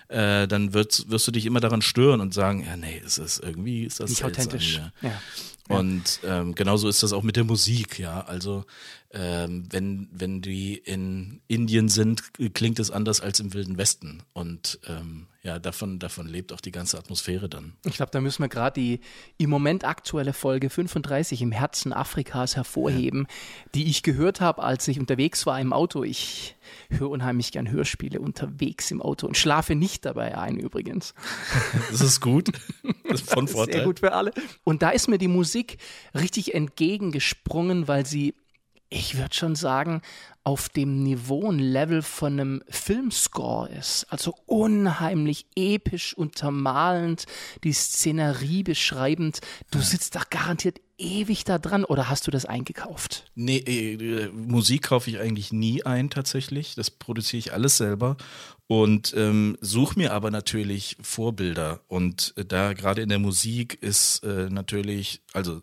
äh, 0.08 0.48
dann 0.48 0.74
wirst, 0.74 1.10
wirst 1.10 1.28
du 1.28 1.32
dich 1.32 1.46
immer 1.46 1.60
daran 1.60 1.82
stören 1.82 2.22
und 2.22 2.34
sagen, 2.34 2.64
ja, 2.66 2.78
nee, 2.78 3.02
es 3.04 3.18
ist 3.18 3.40
irgendwie 3.40 3.84
ist 3.84 4.00
das 4.00 4.12
nicht 4.12 4.24
authentisch. 4.24 4.78
Ja. 4.78 4.92
ja. 5.02 5.22
Und 5.68 6.20
ähm, 6.26 6.54
genauso 6.54 6.88
ist 6.90 7.02
das 7.02 7.14
auch 7.14 7.24
mit 7.24 7.36
der 7.36 7.46
Musik, 7.46 7.98
ja. 7.98 8.22
Also 8.22 8.66
ähm, 9.14 9.66
wenn, 9.70 10.08
wenn 10.12 10.42
die 10.42 10.76
in 10.78 11.42
Indien 11.48 11.90
sind, 11.90 12.24
klingt 12.54 12.80
es 12.80 12.92
anders 12.92 13.22
als 13.22 13.40
im 13.40 13.54
Wilden 13.54 13.78
Westen. 13.78 14.24
Und 14.34 14.80
ähm, 14.88 15.28
ja, 15.44 15.60
davon, 15.60 15.98
davon 16.00 16.28
lebt 16.28 16.54
auch 16.54 16.62
die 16.62 16.72
ganze 16.72 16.98
Atmosphäre 16.98 17.50
dann. 17.50 17.74
Ich 17.84 17.96
glaube, 17.96 18.12
da 18.12 18.22
müssen 18.22 18.44
wir 18.44 18.48
gerade 18.48 18.80
die 18.80 19.00
im 19.38 19.50
Moment 19.50 19.84
aktuelle 19.84 20.34
Folge 20.34 20.70
35 20.70 21.42
im 21.42 21.52
Herzen 21.52 21.94
Afrikas 21.94 22.56
hervorheben, 22.56 23.26
ja. 23.28 23.70
die 23.76 23.90
ich 23.90 24.04
gehört 24.04 24.40
habe, 24.40 24.62
als 24.64 24.88
ich 24.88 25.00
unterwegs 25.00 25.46
war 25.46 25.60
im 25.60 25.74
Auto. 25.74 26.04
Ich 26.04 26.56
höre 26.90 27.10
unheimlich 27.10 27.52
gern 27.52 27.70
Hörspiele 27.70 28.22
unterwegs 28.22 28.92
im 28.92 29.02
Auto 29.02 29.28
und 29.28 29.36
schlafe 29.36 29.76
nicht 29.76 30.06
dabei 30.06 30.38
ein 30.38 30.58
übrigens. 30.58 31.14
Das 31.92 32.02
ist 32.02 32.22
gut. 32.22 32.50
Das 33.04 33.22
ist 33.22 33.30
von 33.30 33.48
Vorteil. 33.48 33.76
Sehr 33.76 33.84
gut 33.86 34.00
für 34.00 34.14
alle. 34.14 34.34
Und 34.64 34.82
da 34.82 34.92
ist 34.92 35.08
mir 35.08 35.18
die 35.18 35.28
Musik 35.28 35.78
richtig 36.14 36.54
entgegengesprungen, 36.54 37.88
weil 37.88 38.06
sie 38.06 38.34
ich 38.92 39.18
würde 39.18 39.34
schon 39.34 39.56
sagen, 39.56 40.02
auf 40.44 40.70
dem 40.70 41.04
Niveau 41.04 41.40
und 41.40 41.60
Level 41.60 42.02
von 42.02 42.34
einem 42.34 42.64
Filmscore 42.68 43.70
ist. 43.70 44.06
Also 44.10 44.36
unheimlich 44.46 45.46
episch, 45.56 46.16
untermalend, 46.16 47.26
die 47.64 47.74
Szenerie 47.74 48.64
beschreibend. 48.64 49.40
Du 49.72 49.80
sitzt 49.80 50.16
da 50.16 50.22
garantiert 50.30 50.82
ewig 50.98 51.46
da 51.46 51.58
dran 51.58 51.86
oder 51.86 52.10
hast 52.10 52.28
du 52.28 52.32
das 52.32 52.46
eingekauft? 52.46 53.32
Nee, 53.34 53.60
äh, 53.60 54.30
Musik 54.30 54.84
kaufe 54.84 55.10
ich 55.10 55.20
eigentlich 55.20 55.54
nie 55.54 55.84
ein 55.84 56.10
tatsächlich. 56.10 56.76
Das 56.76 56.92
produziere 56.92 57.40
ich 57.40 57.54
alles 57.54 57.78
selber 57.78 58.18
und 58.68 59.14
ähm, 59.16 59.58
suche 59.62 59.98
mir 59.98 60.12
aber 60.12 60.32
natürlich 60.32 60.98
Vorbilder. 61.02 61.82
Und 61.88 62.34
äh, 62.36 62.46
da 62.46 62.74
gerade 62.74 63.02
in 63.02 63.10
der 63.10 63.20
Musik 63.20 63.78
ist 63.82 64.24
äh, 64.24 64.50
natürlich, 64.50 65.22
also 65.34 65.62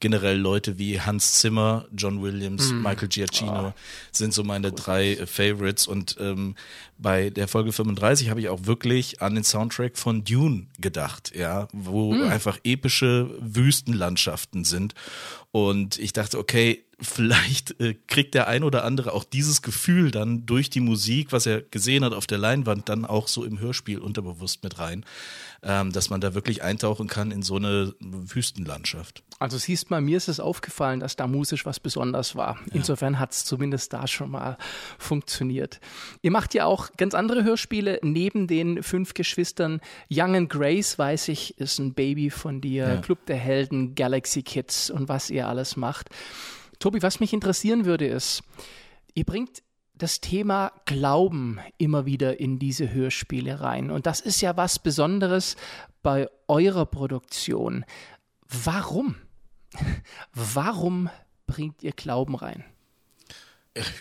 generell 0.00 0.38
Leute 0.38 0.78
wie 0.78 1.00
Hans 1.00 1.40
Zimmer, 1.40 1.86
John 1.94 2.22
Williams, 2.22 2.72
mm. 2.72 2.82
Michael 2.82 3.08
Giacchino 3.08 3.68
oh. 3.68 3.72
sind 4.10 4.34
so 4.34 4.42
meine 4.42 4.72
drei 4.72 5.16
Favorites. 5.26 5.86
Und 5.86 6.16
ähm, 6.18 6.56
bei 7.00 7.30
der 7.30 7.48
Folge 7.48 7.72
35 7.72 8.30
habe 8.30 8.40
ich 8.40 8.48
auch 8.48 8.66
wirklich 8.66 9.22
an 9.22 9.34
den 9.34 9.44
Soundtrack 9.44 9.96
von 9.96 10.24
Dune 10.24 10.66
gedacht, 10.78 11.32
ja, 11.34 11.68
wo 11.72 12.12
mm. 12.12 12.22
einfach 12.28 12.58
epische 12.62 13.30
Wüstenlandschaften 13.40 14.64
sind. 14.64 14.94
Und 15.50 15.98
ich 15.98 16.12
dachte, 16.12 16.38
okay, 16.38 16.84
vielleicht 17.00 17.80
äh, 17.80 17.94
kriegt 18.06 18.34
der 18.34 18.46
ein 18.48 18.62
oder 18.62 18.84
andere 18.84 19.12
auch 19.12 19.24
dieses 19.24 19.62
Gefühl 19.62 20.10
dann 20.10 20.46
durch 20.46 20.70
die 20.70 20.80
Musik, 20.80 21.32
was 21.32 21.46
er 21.46 21.62
gesehen 21.62 22.04
hat 22.04 22.12
auf 22.12 22.26
der 22.26 22.38
Leinwand, 22.38 22.88
dann 22.88 23.04
auch 23.04 23.28
so 23.28 23.44
im 23.44 23.58
Hörspiel 23.58 23.98
unterbewusst 23.98 24.62
mit 24.62 24.78
rein, 24.78 25.04
ähm, 25.62 25.92
dass 25.92 26.10
man 26.10 26.20
da 26.20 26.34
wirklich 26.34 26.62
eintauchen 26.62 27.08
kann 27.08 27.30
in 27.30 27.42
so 27.42 27.56
eine 27.56 27.94
Wüstenlandschaft. 28.00 29.22
Also 29.38 29.56
siehst 29.56 29.90
mal, 29.90 30.02
mir 30.02 30.18
ist 30.18 30.28
es 30.28 30.38
aufgefallen, 30.38 31.00
dass 31.00 31.16
da 31.16 31.26
musisch 31.26 31.64
was 31.64 31.80
Besonderes 31.80 32.36
war. 32.36 32.58
Insofern 32.72 33.18
hat 33.18 33.32
es 33.32 33.44
zumindest 33.44 33.92
da 33.92 34.06
schon 34.06 34.30
mal 34.30 34.58
funktioniert. 34.98 35.80
Ihr 36.20 36.30
macht 36.30 36.54
ja 36.54 36.66
auch 36.66 36.89
ganz 36.96 37.14
andere 37.14 37.44
Hörspiele 37.44 37.98
neben 38.02 38.46
den 38.46 38.82
fünf 38.82 39.14
Geschwistern. 39.14 39.80
Young 40.10 40.36
and 40.36 40.50
Grace, 40.50 40.98
weiß 40.98 41.28
ich, 41.28 41.58
ist 41.58 41.78
ein 41.78 41.94
Baby 41.94 42.30
von 42.30 42.60
dir. 42.60 42.88
Ja. 42.88 42.96
Club 43.00 43.26
der 43.26 43.36
Helden, 43.36 43.94
Galaxy 43.94 44.42
Kids 44.42 44.90
und 44.90 45.08
was 45.08 45.30
ihr 45.30 45.48
alles 45.48 45.76
macht. 45.76 46.08
Tobi, 46.78 47.02
was 47.02 47.20
mich 47.20 47.32
interessieren 47.32 47.84
würde, 47.84 48.06
ist, 48.06 48.42
ihr 49.14 49.24
bringt 49.24 49.62
das 49.94 50.20
Thema 50.20 50.72
Glauben 50.86 51.60
immer 51.76 52.06
wieder 52.06 52.40
in 52.40 52.58
diese 52.58 52.92
Hörspiele 52.92 53.60
rein. 53.60 53.90
Und 53.90 54.06
das 54.06 54.20
ist 54.20 54.40
ja 54.40 54.56
was 54.56 54.78
Besonderes 54.78 55.56
bei 56.02 56.28
eurer 56.48 56.86
Produktion. 56.86 57.84
Warum? 58.48 59.16
Warum 60.32 61.10
bringt 61.46 61.82
ihr 61.82 61.92
Glauben 61.92 62.34
rein? 62.34 62.64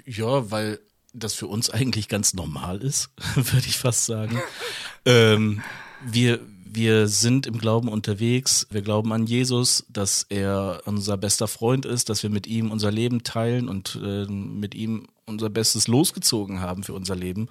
Ja, 0.05 0.50
weil 0.51 0.79
das 1.13 1.33
für 1.33 1.47
uns 1.47 1.69
eigentlich 1.69 2.07
ganz 2.07 2.33
normal 2.33 2.81
ist, 2.81 3.09
würde 3.35 3.67
ich 3.67 3.77
fast 3.77 4.05
sagen. 4.05 4.41
ähm, 5.05 5.61
wir, 6.05 6.39
wir 6.63 7.07
sind 7.07 7.47
im 7.47 7.57
Glauben 7.57 7.89
unterwegs. 7.89 8.67
Wir 8.69 8.81
glauben 8.81 9.11
an 9.11 9.25
Jesus, 9.25 9.85
dass 9.89 10.25
er 10.29 10.81
unser 10.85 11.17
bester 11.17 11.47
Freund 11.47 11.85
ist, 11.85 12.09
dass 12.09 12.23
wir 12.23 12.29
mit 12.29 12.47
ihm 12.47 12.71
unser 12.71 12.91
Leben 12.91 13.23
teilen 13.23 13.67
und 13.67 13.99
äh, 14.03 14.25
mit 14.25 14.75
ihm 14.75 15.07
unser 15.29 15.50
Bestes 15.50 15.88
losgezogen 15.88 16.59
haben 16.62 16.83
für 16.83 16.93
unser 16.93 17.15
Leben. 17.15 17.48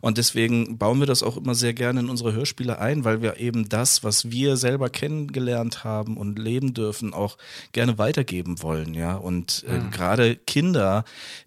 Und 0.00 0.18
deswegen 0.18 0.78
bauen 0.78 0.98
wir 0.98 1.06
das 1.06 1.22
auch 1.22 1.36
immer 1.36 1.54
sehr 1.54 1.74
gerne 1.74 2.00
in 2.00 2.10
unsere 2.10 2.32
Hörspiele 2.32 2.78
ein, 2.78 3.04
weil 3.04 3.22
wir 3.22 3.38
eben 3.38 3.68
das, 3.68 4.02
was 4.02 4.30
wir 4.30 4.56
selber 4.56 4.90
kennengelernt 4.90 5.84
haben 5.84 6.16
und 6.16 6.38
leben 6.38 6.74
dürfen, 6.74 7.14
auch 7.14 7.38
gerne 7.72 7.98
weitergeben 7.98 8.62
wollen, 8.62 8.94
ja. 8.94 9.16
Und 9.16 9.64
äh, 9.68 9.78
mhm. 9.78 9.90
gerade 9.90 10.36
Kinder, 10.36 11.04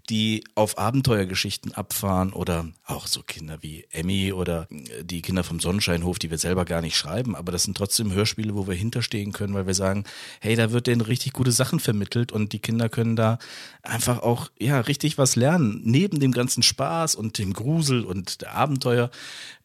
die 0.09 0.43
auf 0.55 0.77
Abenteuergeschichten 0.77 1.73
abfahren 1.73 2.33
oder 2.33 2.67
auch 2.85 3.07
so 3.07 3.23
Kinder 3.23 3.57
wie 3.61 3.85
Emmy 3.91 4.33
oder 4.33 4.67
äh, 4.69 5.03
die 5.03 5.21
Kinder 5.21 5.43
vom 5.43 5.59
Sonnenscheinhof, 5.59 6.19
die 6.19 6.29
wir 6.29 6.37
selber 6.37 6.65
gar 6.65 6.81
nicht 6.81 6.97
schreiben, 6.97 7.35
aber 7.35 7.51
das 7.51 7.63
sind 7.63 7.77
trotzdem 7.77 8.11
Hörspiele, 8.11 8.55
wo 8.55 8.67
wir 8.67 8.75
hinterstehen 8.75 9.31
können, 9.31 9.53
weil 9.53 9.67
wir 9.67 9.73
sagen, 9.73 10.03
hey, 10.41 10.55
da 10.55 10.71
wird 10.71 10.87
denen 10.87 11.01
richtig 11.01 11.33
gute 11.33 11.51
Sachen 11.51 11.79
vermittelt 11.79 12.31
und 12.31 12.53
die 12.53 12.59
Kinder 12.59 12.89
können 12.89 13.15
da 13.15 13.39
einfach 13.83 14.19
auch, 14.19 14.51
ja, 14.59 14.81
richtig 14.81 15.17
was 15.17 15.35
lernen 15.35 15.70
neben 15.83 16.19
dem 16.19 16.31
ganzen 16.31 16.63
Spaß 16.63 17.15
und 17.15 17.37
dem 17.37 17.53
Grusel 17.53 18.03
und 18.03 18.41
der 18.41 18.53
Abenteuer 18.55 19.09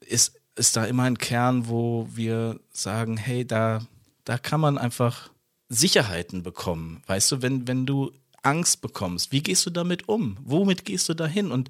ist, 0.01 0.41
ist 0.57 0.77
da 0.77 0.85
immer 0.85 1.05
ein 1.05 1.19
Kern, 1.19 1.69
wo 1.69 2.09
wir 2.13 2.61
sagen, 2.71 3.17
hey, 3.17 3.47
da, 3.47 3.87
da 4.25 4.39
kann 4.39 4.61
man 4.61 4.79
einfach 4.79 5.31
Sicherheiten 5.69 6.43
bekommen. 6.43 7.03
Weißt 7.07 7.33
du, 7.33 7.43
wenn, 7.43 7.67
wenn 7.69 7.87
du 7.87 8.13
Angst 8.43 8.81
bekommst, 8.81 9.33
wie 9.33 9.43
gehst 9.43 9.67
du 9.67 9.71
damit 9.71 10.09
um? 10.09 10.39
Womit 10.45 10.85
gehst 10.85 11.09
du 11.09 11.15
dahin? 11.15 11.51
Und, 11.51 11.69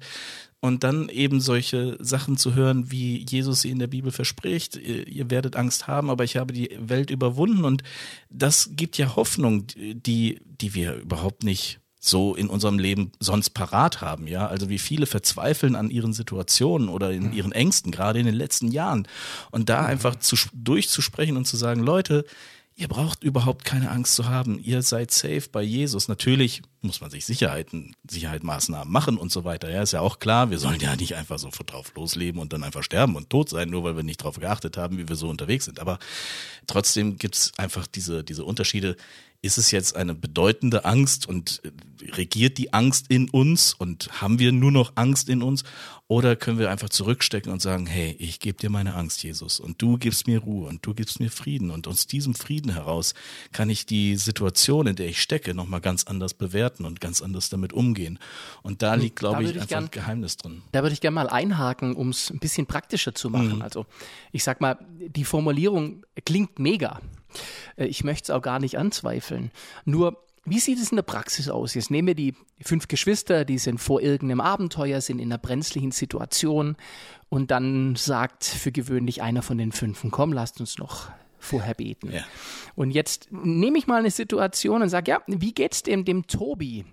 und 0.59 0.83
dann 0.83 1.09
eben 1.09 1.41
solche 1.41 1.97
Sachen 1.99 2.37
zu 2.37 2.53
hören, 2.53 2.91
wie 2.91 3.25
Jesus 3.27 3.61
sie 3.61 3.71
in 3.71 3.79
der 3.79 3.87
Bibel 3.87 4.11
verspricht, 4.11 4.75
ihr, 4.75 5.07
ihr, 5.07 5.29
werdet 5.29 5.55
Angst 5.55 5.87
haben, 5.87 6.09
aber 6.09 6.23
ich 6.23 6.37
habe 6.37 6.53
die 6.53 6.77
Welt 6.79 7.09
überwunden. 7.09 7.65
Und 7.65 7.83
das 8.29 8.69
gibt 8.73 8.97
ja 8.97 9.15
Hoffnung, 9.15 9.65
die, 9.75 10.39
die 10.45 10.73
wir 10.75 10.95
überhaupt 10.95 11.43
nicht 11.43 11.79
so 12.07 12.35
in 12.35 12.47
unserem 12.47 12.79
Leben 12.79 13.11
sonst 13.19 13.51
parat 13.51 14.01
haben, 14.01 14.27
ja. 14.27 14.47
Also 14.47 14.69
wie 14.69 14.79
viele 14.79 15.05
verzweifeln 15.05 15.75
an 15.75 15.89
ihren 15.89 16.13
Situationen 16.13 16.89
oder 16.89 17.11
in 17.11 17.33
ihren 17.33 17.51
Ängsten, 17.51 17.91
gerade 17.91 18.19
in 18.19 18.25
den 18.25 18.35
letzten 18.35 18.71
Jahren. 18.71 19.07
Und 19.51 19.69
da 19.69 19.81
mhm. 19.81 19.87
einfach 19.87 20.15
zu, 20.15 20.35
durchzusprechen 20.53 21.37
und 21.37 21.45
zu 21.45 21.57
sagen, 21.57 21.81
Leute, 21.81 22.25
ihr 22.77 22.87
braucht 22.87 23.23
überhaupt 23.23 23.65
keine 23.65 23.89
Angst 23.89 24.13
zu 24.13 24.29
haben. 24.29 24.59
Ihr 24.59 24.83
seid 24.83 25.09
safe 25.09 25.49
bei 25.51 25.63
Jesus. 25.63 26.07
Natürlich 26.07 26.61
muss 26.81 27.01
man 27.01 27.09
sich 27.09 27.25
Sicherheiten, 27.25 27.95
Sicherheitsmaßnahmen 28.07 28.91
machen 28.91 29.17
und 29.17 29.31
so 29.31 29.43
weiter. 29.43 29.69
Ja, 29.69 29.81
ist 29.81 29.93
ja 29.93 30.01
auch 30.01 30.19
klar. 30.19 30.51
Wir 30.51 30.59
sollen 30.59 30.79
ja 30.79 30.95
nicht 30.95 31.15
einfach 31.15 31.39
so 31.39 31.49
drauf 31.65 31.91
losleben 31.95 32.39
und 32.39 32.53
dann 32.53 32.63
einfach 32.63 32.83
sterben 32.83 33.15
und 33.15 33.31
tot 33.31 33.49
sein, 33.49 33.69
nur 33.69 33.83
weil 33.83 33.95
wir 33.95 34.03
nicht 34.03 34.21
darauf 34.21 34.39
geachtet 34.39 34.77
haben, 34.77 34.99
wie 34.99 35.09
wir 35.09 35.15
so 35.15 35.27
unterwegs 35.27 35.65
sind. 35.65 35.79
Aber 35.79 35.97
trotzdem 36.67 37.17
gibt's 37.17 37.51
einfach 37.57 37.87
diese, 37.87 38.23
diese 38.23 38.45
Unterschiede 38.45 38.95
ist 39.41 39.57
es 39.57 39.71
jetzt 39.71 39.95
eine 39.95 40.15
bedeutende 40.15 40.85
Angst 40.85 41.27
und 41.27 41.61
äh, 41.63 41.71
regiert 42.11 42.57
die 42.57 42.73
Angst 42.73 43.05
in 43.09 43.29
uns 43.29 43.73
und 43.73 44.21
haben 44.21 44.39
wir 44.39 44.51
nur 44.51 44.71
noch 44.71 44.93
Angst 44.95 45.29
in 45.29 45.43
uns? 45.43 45.63
Oder 46.09 46.37
können 46.37 46.57
wir 46.57 46.71
einfach 46.71 46.87
zurückstecken 46.87 47.51
und 47.51 47.61
sagen, 47.61 47.85
hey, 47.85 48.15
ich 48.17 48.39
gebe 48.39 48.57
dir 48.57 48.69
meine 48.69 48.95
Angst, 48.95 49.23
Jesus, 49.23 49.59
und 49.59 49.81
du 49.81 49.97
gibst 49.97 50.25
mir 50.25 50.39
Ruhe 50.39 50.67
und 50.67 50.85
du 50.85 50.93
gibst 50.93 51.19
mir 51.19 51.29
Frieden. 51.29 51.69
Und 51.69 51.85
aus 51.85 52.07
diesem 52.07 52.33
Frieden 52.33 52.71
heraus 52.71 53.13
kann 53.51 53.69
ich 53.69 53.85
die 53.85 54.15
Situation, 54.15 54.87
in 54.87 54.95
der 54.95 55.09
ich 55.09 55.21
stecke, 55.21 55.53
nochmal 55.53 55.81
ganz 55.81 56.05
anders 56.05 56.33
bewerten 56.33 56.85
und 56.85 57.01
ganz 57.01 57.21
anders 57.21 57.49
damit 57.49 57.73
umgehen. 57.73 58.19
Und 58.63 58.81
da 58.81 58.93
hm, 58.93 59.01
liegt, 59.01 59.17
glaube 59.17 59.43
ich, 59.43 59.53
einfach 59.53 59.67
gern, 59.67 59.83
ein 59.85 59.91
Geheimnis 59.91 60.37
drin. 60.37 60.61
Da 60.71 60.81
würde 60.81 60.93
ich 60.93 61.01
gerne 61.01 61.15
mal 61.15 61.29
einhaken, 61.29 61.93
um 61.93 62.09
es 62.09 62.29
ein 62.29 62.39
bisschen 62.39 62.67
praktischer 62.67 63.13
zu 63.13 63.29
machen. 63.29 63.57
Mhm. 63.57 63.61
Also 63.61 63.85
ich 64.31 64.45
sag 64.45 64.61
mal, 64.61 64.77
die 64.97 65.25
Formulierung 65.25 66.05
klingt 66.25 66.57
mega. 66.57 67.01
Äh, 67.75 67.85
ich 67.85 68.03
möchte 68.03 68.31
es 68.31 68.35
auch 68.35 68.41
gar 68.41 68.59
nicht 68.59 68.77
anzweifeln. 68.77 69.51
Nur, 69.85 70.23
wie 70.45 70.59
sieht 70.59 70.79
es 70.79 70.91
in 70.91 70.95
der 70.95 71.03
Praxis 71.03 71.49
aus? 71.49 71.73
Jetzt 71.73 71.91
nehmen 71.91 72.07
wir 72.07 72.15
die 72.15 72.33
fünf 72.61 72.87
Geschwister, 72.87 73.43
die 73.43 73.57
sind 73.57 73.79
vor 73.79 74.01
irgendeinem 74.01 74.39
Abenteuer, 74.39 75.01
sind 75.01 75.19
in 75.19 75.27
einer 75.27 75.37
brenzlichen 75.37 75.91
Situation 75.91 76.77
und 77.27 77.51
dann 77.51 77.95
sagt 77.97 78.45
für 78.45 78.71
gewöhnlich 78.71 79.21
einer 79.21 79.41
von 79.41 79.57
den 79.57 79.73
fünfen, 79.73 80.09
komm, 80.09 80.31
lasst 80.31 80.61
uns 80.61 80.77
noch 80.77 81.09
vorher 81.37 81.73
beten. 81.73 82.11
Ja. 82.11 82.23
Und 82.75 82.91
jetzt 82.91 83.27
nehme 83.31 83.77
ich 83.77 83.87
mal 83.87 83.99
eine 83.99 84.11
Situation 84.11 84.81
und 84.81 84.89
sage, 84.89 85.11
ja, 85.11 85.21
wie 85.27 85.53
geht's 85.53 85.83
dem, 85.83 86.05
dem 86.05 86.27
Tobi 86.27 86.85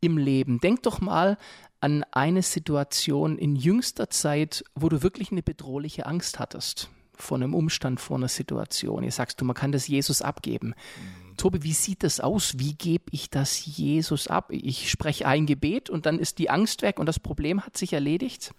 im 0.00 0.16
Leben? 0.16 0.60
Denk 0.60 0.84
doch 0.84 1.00
mal 1.00 1.38
an 1.80 2.04
eine 2.12 2.42
Situation 2.42 3.36
in 3.36 3.56
jüngster 3.56 4.10
Zeit, 4.10 4.64
wo 4.76 4.88
du 4.88 5.02
wirklich 5.02 5.32
eine 5.32 5.42
bedrohliche 5.42 6.06
Angst 6.06 6.38
hattest 6.38 6.88
vor 7.14 7.36
einem 7.36 7.54
Umstand, 7.54 8.00
vor 8.00 8.16
einer 8.16 8.28
Situation. 8.28 9.02
Ihr 9.04 9.12
sagst 9.12 9.40
du, 9.40 9.44
man 9.44 9.54
kann 9.54 9.72
das 9.72 9.86
Jesus 9.86 10.22
abgeben. 10.22 10.68
Mhm. 10.68 11.36
Tobi, 11.36 11.62
wie 11.62 11.72
sieht 11.72 12.02
das 12.02 12.20
aus? 12.20 12.58
Wie 12.58 12.74
gebe 12.74 13.04
ich 13.10 13.30
das 13.30 13.64
Jesus 13.64 14.26
ab? 14.28 14.50
Ich 14.50 14.90
spreche 14.90 15.26
ein 15.26 15.46
Gebet 15.46 15.90
und 15.90 16.06
dann 16.06 16.18
ist 16.18 16.38
die 16.38 16.50
Angst 16.50 16.82
weg 16.82 16.98
und 16.98 17.06
das 17.06 17.18
Problem 17.18 17.64
hat 17.64 17.76
sich 17.76 17.92
erledigt? 17.92 18.52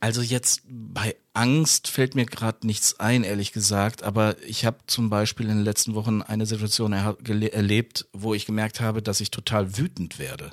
Also 0.00 0.20
jetzt 0.20 0.62
bei 0.68 1.16
Angst 1.32 1.88
fällt 1.88 2.14
mir 2.14 2.26
gerade 2.26 2.66
nichts 2.66 3.00
ein, 3.00 3.24
ehrlich 3.24 3.52
gesagt. 3.52 4.02
Aber 4.02 4.36
ich 4.46 4.66
habe 4.66 4.76
zum 4.86 5.08
Beispiel 5.08 5.48
in 5.48 5.56
den 5.56 5.64
letzten 5.64 5.94
Wochen 5.94 6.20
eine 6.20 6.44
Situation 6.44 6.92
er 6.92 7.16
erlebt, 7.26 8.06
wo 8.12 8.34
ich 8.34 8.44
gemerkt 8.44 8.80
habe, 8.80 9.00
dass 9.00 9.22
ich 9.22 9.30
total 9.30 9.78
wütend 9.78 10.18
werde. 10.18 10.50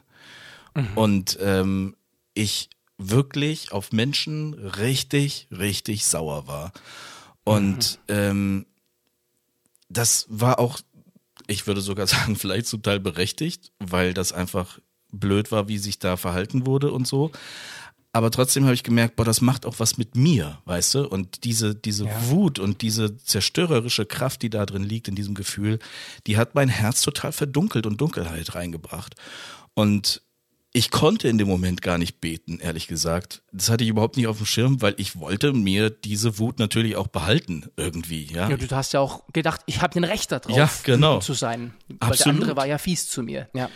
Mhm. 0.73 0.87
Und 0.95 1.37
ähm, 1.41 1.95
ich 2.33 2.69
wirklich 3.09 3.71
auf 3.71 3.91
Menschen 3.91 4.53
richtig, 4.53 5.47
richtig 5.51 6.05
sauer 6.05 6.47
war. 6.47 6.71
Und 7.43 7.99
mhm. 8.07 8.15
ähm, 8.15 8.65
das 9.89 10.25
war 10.29 10.59
auch, 10.59 10.79
ich 11.47 11.67
würde 11.67 11.81
sogar 11.81 12.07
sagen, 12.07 12.35
vielleicht 12.35 12.67
zum 12.67 12.81
Teil 12.81 12.99
berechtigt, 12.99 13.71
weil 13.79 14.13
das 14.13 14.31
einfach 14.31 14.79
blöd 15.11 15.51
war, 15.51 15.67
wie 15.67 15.77
sich 15.77 15.99
da 15.99 16.15
verhalten 16.15 16.65
wurde 16.65 16.91
und 16.91 17.05
so. 17.05 17.31
aber 18.13 18.31
trotzdem 18.31 18.63
habe 18.63 18.73
ich 18.73 18.83
gemerkt, 18.83 19.15
boah, 19.17 19.25
das 19.25 19.41
macht 19.41 19.65
auch 19.65 19.79
was 19.79 19.97
mit 19.97 20.15
mir, 20.15 20.61
weißt 20.65 20.95
du? 20.95 21.07
Und 21.07 21.43
diese, 21.43 21.75
diese 21.75 22.05
ja. 22.05 22.29
Wut 22.29 22.59
und 22.59 22.81
diese 22.81 23.17
zerstörerische 23.17 24.05
Kraft, 24.05 24.41
die 24.41 24.49
da 24.49 24.65
drin 24.65 24.83
liegt, 24.83 25.07
in 25.07 25.15
diesem 25.15 25.33
Gefühl, 25.33 25.79
die 26.27 26.37
hat 26.37 26.55
mein 26.55 26.69
Herz 26.69 27.01
total 27.01 27.31
verdunkelt 27.31 27.85
und 27.85 27.99
Dunkelheit 27.99 28.55
reingebracht. 28.55 29.15
Und 29.73 30.21
ich 30.73 30.89
konnte 30.89 31.27
in 31.27 31.37
dem 31.37 31.47
Moment 31.47 31.81
gar 31.81 31.97
nicht 31.97 32.21
beten, 32.21 32.59
ehrlich 32.59 32.87
gesagt. 32.87 33.41
Das 33.51 33.69
hatte 33.69 33.83
ich 33.83 33.89
überhaupt 33.89 34.15
nicht 34.15 34.27
auf 34.27 34.37
dem 34.37 34.45
Schirm, 34.45 34.81
weil 34.81 34.93
ich 34.97 35.19
wollte 35.19 35.51
mir 35.51 35.89
diese 35.89 36.39
Wut 36.39 36.59
natürlich 36.59 36.95
auch 36.95 37.07
behalten, 37.07 37.65
irgendwie, 37.75 38.23
ja. 38.25 38.49
Ja, 38.49 38.55
du 38.55 38.75
hast 38.75 38.93
ja 38.93 39.01
auch 39.01 39.23
gedacht, 39.33 39.61
ich 39.65 39.81
habe 39.81 39.93
den 39.93 40.05
Recht 40.05 40.31
darauf, 40.31 40.55
ja, 40.55 40.69
genau. 40.83 41.19
zu 41.19 41.33
sein. 41.33 41.73
Weil 41.87 42.11
Absolut. 42.11 42.25
der 42.25 42.33
andere 42.33 42.55
war 42.55 42.67
ja 42.67 42.77
fies 42.77 43.07
zu 43.07 43.21
mir, 43.21 43.49
ja. 43.53 43.69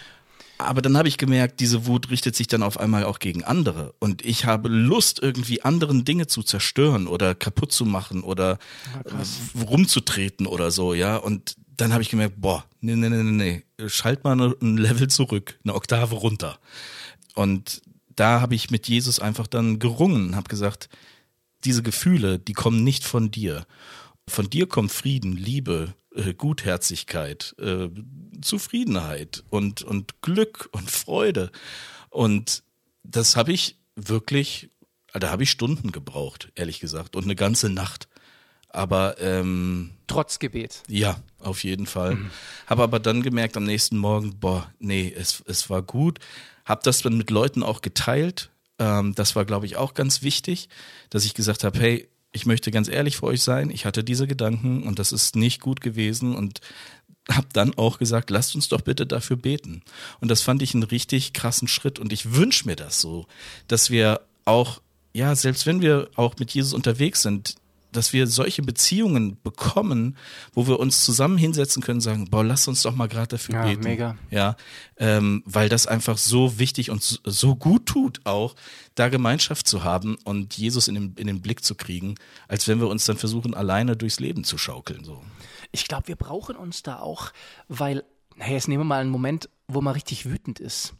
Aber 0.57 0.81
dann 0.81 0.97
habe 0.97 1.09
ich 1.09 1.17
gemerkt, 1.17 1.59
diese 1.59 1.85
Wut 1.85 2.09
richtet 2.09 2.35
sich 2.35 2.47
dann 2.47 2.63
auf 2.63 2.79
einmal 2.79 3.03
auch 3.03 3.19
gegen 3.19 3.43
andere. 3.43 3.93
Und 3.99 4.23
ich 4.23 4.45
habe 4.45 4.69
Lust, 4.69 5.19
irgendwie 5.21 5.63
anderen 5.63 6.05
Dinge 6.05 6.27
zu 6.27 6.43
zerstören 6.43 7.07
oder 7.07 7.35
kaputt 7.35 7.73
zu 7.73 7.83
machen 7.83 8.23
oder 8.23 8.57
ja, 9.05 9.61
rumzutreten 9.67 10.47
oder 10.47 10.71
so, 10.71 10.93
ja. 10.93 11.17
Und 11.17 11.57
dann 11.77 11.93
habe 11.93 12.01
ich 12.01 12.09
gemerkt, 12.09 12.35
boah, 12.37 12.65
nee, 12.81 12.95
nee, 12.95 13.09
nee, 13.09 13.23
nee, 13.23 13.87
schalt 13.87 14.23
mal 14.23 14.39
ein 14.61 14.77
Level 14.77 15.07
zurück, 15.09 15.59
eine 15.63 15.75
Oktave 15.75 16.15
runter. 16.15 16.59
Und 17.33 17.81
da 18.15 18.41
habe 18.41 18.55
ich 18.55 18.71
mit 18.71 18.87
Jesus 18.87 19.19
einfach 19.19 19.47
dann 19.47 19.79
gerungen 19.79 20.27
und 20.27 20.35
habe 20.35 20.47
gesagt, 20.47 20.89
diese 21.63 21.83
Gefühle, 21.83 22.39
die 22.39 22.53
kommen 22.53 22.83
nicht 22.83 23.03
von 23.03 23.31
dir. 23.31 23.65
Von 24.27 24.49
dir 24.49 24.67
kommt 24.67 24.91
Frieden, 24.91 25.33
Liebe, 25.33 25.93
äh, 26.15 26.33
Gutherzigkeit, 26.33 27.55
äh, 27.59 27.89
Zufriedenheit 28.41 29.43
und, 29.49 29.83
und 29.83 30.21
Glück 30.21 30.69
und 30.71 30.89
Freude. 30.89 31.51
Und 32.09 32.63
das 33.03 33.35
habe 33.35 33.51
ich 33.51 33.77
wirklich, 33.95 34.69
da 35.13 35.29
habe 35.29 35.43
ich 35.43 35.51
Stunden 35.51 35.91
gebraucht, 35.91 36.51
ehrlich 36.55 36.79
gesagt, 36.79 37.15
und 37.15 37.23
eine 37.23 37.35
ganze 37.35 37.69
Nacht. 37.69 38.07
Aber 38.75 39.15
ähm, 39.21 39.91
trotz 40.05 40.37
Gebet. 40.37 40.83
Ja, 40.89 41.15
auf 41.39 41.63
jeden 41.63 41.85
Fall. 41.85 42.15
Mhm. 42.15 42.31
Habe 42.67 42.83
aber 42.83 42.99
dann 42.99 43.23
gemerkt 43.23 43.55
am 43.55 43.63
nächsten 43.63 43.97
Morgen, 43.97 44.37
boah, 44.37 44.69
nee, 44.79 45.13
es, 45.15 45.41
es 45.47 45.69
war 45.69 45.81
gut. 45.81 46.19
Hab 46.65 46.83
das 46.83 47.01
dann 47.01 47.15
mit 47.15 47.29
Leuten 47.29 47.63
auch 47.63 47.81
geteilt. 47.81 48.49
Ähm, 48.77 49.15
das 49.15 49.33
war, 49.37 49.45
glaube 49.45 49.65
ich, 49.65 49.77
auch 49.77 49.93
ganz 49.93 50.23
wichtig, 50.23 50.67
dass 51.09 51.23
ich 51.23 51.33
gesagt 51.33 51.63
habe, 51.63 51.79
hey, 51.79 52.09
ich 52.33 52.45
möchte 52.45 52.69
ganz 52.69 52.89
ehrlich 52.89 53.15
vor 53.15 53.29
euch 53.29 53.41
sein, 53.41 53.69
ich 53.69 53.85
hatte 53.85 54.03
diese 54.03 54.27
Gedanken 54.27 54.83
und 54.83 54.99
das 54.99 55.13
ist 55.13 55.37
nicht 55.37 55.61
gut 55.61 55.79
gewesen 55.79 56.35
und 56.35 56.59
habe 57.31 57.47
dann 57.53 57.77
auch 57.77 57.97
gesagt, 57.97 58.29
lasst 58.29 58.55
uns 58.55 58.67
doch 58.67 58.81
bitte 58.81 59.07
dafür 59.07 59.37
beten. 59.37 59.83
Und 60.19 60.29
das 60.29 60.41
fand 60.41 60.61
ich 60.61 60.73
einen 60.73 60.83
richtig 60.83 61.31
krassen 61.31 61.69
Schritt 61.69 61.97
und 61.97 62.11
ich 62.11 62.33
wünsche 62.33 62.67
mir 62.67 62.75
das 62.75 62.99
so, 62.99 63.25
dass 63.69 63.89
wir 63.89 64.19
auch, 64.43 64.81
ja, 65.13 65.33
selbst 65.33 65.65
wenn 65.65 65.81
wir 65.81 66.09
auch 66.15 66.35
mit 66.37 66.51
Jesus 66.51 66.73
unterwegs 66.73 67.21
sind, 67.21 67.55
dass 67.95 68.13
wir 68.13 68.27
solche 68.27 68.61
Beziehungen 68.61 69.37
bekommen, 69.41 70.17
wo 70.53 70.67
wir 70.67 70.79
uns 70.79 71.03
zusammen 71.03 71.37
hinsetzen 71.37 71.81
können, 71.81 72.01
sagen, 72.01 72.29
boah, 72.29 72.43
lass 72.43 72.67
uns 72.67 72.81
doch 72.83 72.95
mal 72.95 73.07
gerade 73.07 73.27
dafür 73.27 73.55
ja, 73.55 73.63
beten. 73.63 73.83
Mega. 73.83 74.17
Ja, 74.29 74.55
ähm, 74.97 75.43
weil 75.45 75.69
das 75.69 75.87
einfach 75.87 76.17
so 76.17 76.59
wichtig 76.59 76.91
und 76.91 77.01
so, 77.23 77.55
gut 77.55 77.85
tut, 77.85 78.21
auch 78.25 78.55
da 78.95 79.09
Gemeinschaft 79.09 79.67
zu 79.67 79.83
haben 79.83 80.17
und 80.23 80.57
Jesus 80.57 80.87
in 80.87 80.95
den, 80.95 81.15
in 81.17 81.27
den 81.27 81.41
Blick 81.41 81.63
zu 81.63 81.75
kriegen, 81.75 82.15
als 82.47 82.67
wenn 82.67 82.79
wir 82.79 82.87
uns 82.87 83.05
dann 83.05 83.17
versuchen, 83.17 83.53
alleine 83.53 83.95
durchs 83.95 84.19
Leben 84.19 84.43
zu 84.43 84.57
schaukeln. 84.57 85.03
So. 85.03 85.23
Ich 85.71 85.87
glaube, 85.87 86.07
wir 86.07 86.15
brauchen 86.15 86.55
uns 86.55 86.83
da 86.83 86.99
auch, 86.99 87.31
weil, 87.67 88.03
naja, 88.35 88.53
jetzt 88.53 88.67
nehmen 88.67 88.81
wir 88.81 88.85
mal 88.85 89.01
einen 89.01 89.09
Moment, 89.09 89.49
wo 89.67 89.81
man 89.81 89.93
richtig 89.93 90.25
wütend 90.25 90.59
ist 90.59 90.93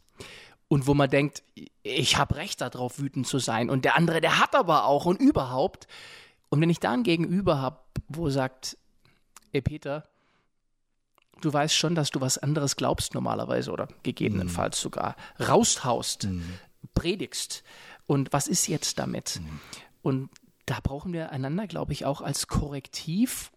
und 0.68 0.86
wo 0.86 0.94
man 0.94 1.08
denkt, 1.08 1.42
ich 1.82 2.16
habe 2.16 2.36
Recht 2.36 2.60
darauf, 2.60 2.98
wütend 2.98 3.26
zu 3.26 3.38
sein 3.38 3.70
und 3.70 3.84
der 3.84 3.96
andere, 3.96 4.20
der 4.20 4.38
hat 4.40 4.54
aber 4.54 4.84
auch 4.84 5.06
und 5.06 5.20
überhaupt. 5.20 5.86
Und 6.48 6.60
wenn 6.60 6.70
ich 6.70 6.80
da 6.80 6.92
ein 6.92 7.02
Gegenüber 7.02 7.60
habe, 7.60 7.80
wo 8.08 8.30
sagt, 8.30 8.76
ey 9.52 9.60
Peter, 9.60 10.04
du 11.40 11.52
weißt 11.52 11.74
schon, 11.74 11.94
dass 11.94 12.10
du 12.10 12.20
was 12.20 12.38
anderes 12.38 12.76
glaubst 12.76 13.14
normalerweise 13.14 13.70
oder 13.70 13.88
gegebenenfalls 14.02 14.78
mhm. 14.78 14.82
sogar, 14.82 15.16
raushaust, 15.40 16.24
mhm. 16.24 16.58
predigst. 16.94 17.62
Und 18.06 18.32
was 18.32 18.48
ist 18.48 18.68
jetzt 18.68 18.98
damit? 18.98 19.40
Mhm. 19.40 19.60
Und 20.02 20.30
da 20.66 20.78
brauchen 20.82 21.12
wir 21.12 21.30
einander, 21.30 21.66
glaube 21.66 21.92
ich, 21.92 22.04
auch 22.04 22.20
als 22.20 22.46
Korrektiv 22.48 23.50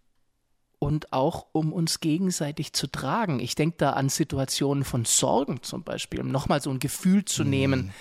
und 0.79 1.11
auch 1.11 1.47
um 1.51 1.73
uns 1.73 1.99
gegenseitig 1.99 2.73
zu 2.73 2.87
tragen. 2.87 3.39
Ich 3.39 3.55
denke 3.55 3.77
da 3.77 3.91
an 3.91 4.09
Situationen 4.09 4.83
von 4.83 5.05
Sorgen 5.05 5.61
zum 5.61 5.83
Beispiel, 5.83 6.21
um 6.21 6.31
nochmal 6.31 6.61
so 6.61 6.69
ein 6.69 6.79
Gefühl 6.79 7.25
zu 7.25 7.43
mhm. 7.43 7.49
nehmen. 7.49 7.93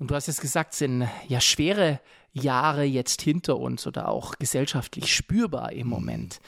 Und 0.00 0.10
du 0.10 0.14
hast 0.14 0.28
jetzt 0.28 0.40
gesagt, 0.40 0.72
sind 0.72 1.06
ja 1.28 1.42
schwere 1.42 2.00
Jahre 2.32 2.84
jetzt 2.84 3.20
hinter 3.20 3.58
uns 3.58 3.86
oder 3.86 4.08
auch 4.08 4.36
gesellschaftlich 4.38 5.14
spürbar 5.14 5.72
im 5.72 5.88
Moment. 5.88 6.40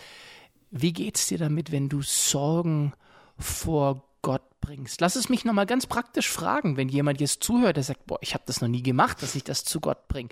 Wie 0.70 0.94
geht's 0.94 1.28
dir 1.28 1.36
damit, 1.36 1.70
wenn 1.70 1.90
du 1.90 2.00
Sorgen 2.00 2.94
vor 3.38 4.08
Gott 4.22 4.42
bringst? 4.62 5.02
Lass 5.02 5.16
es 5.16 5.28
mich 5.28 5.44
nochmal 5.44 5.66
ganz 5.66 5.86
praktisch 5.86 6.30
fragen, 6.30 6.78
wenn 6.78 6.88
jemand 6.88 7.20
jetzt 7.20 7.44
zuhört, 7.44 7.76
der 7.76 7.84
sagt, 7.84 8.06
boah, 8.06 8.18
ich 8.22 8.32
habe 8.32 8.44
das 8.46 8.62
noch 8.62 8.68
nie 8.68 8.82
gemacht, 8.82 9.22
dass 9.22 9.34
ich 9.34 9.44
das 9.44 9.64
zu 9.64 9.80
Gott 9.80 10.08
bringe. 10.08 10.30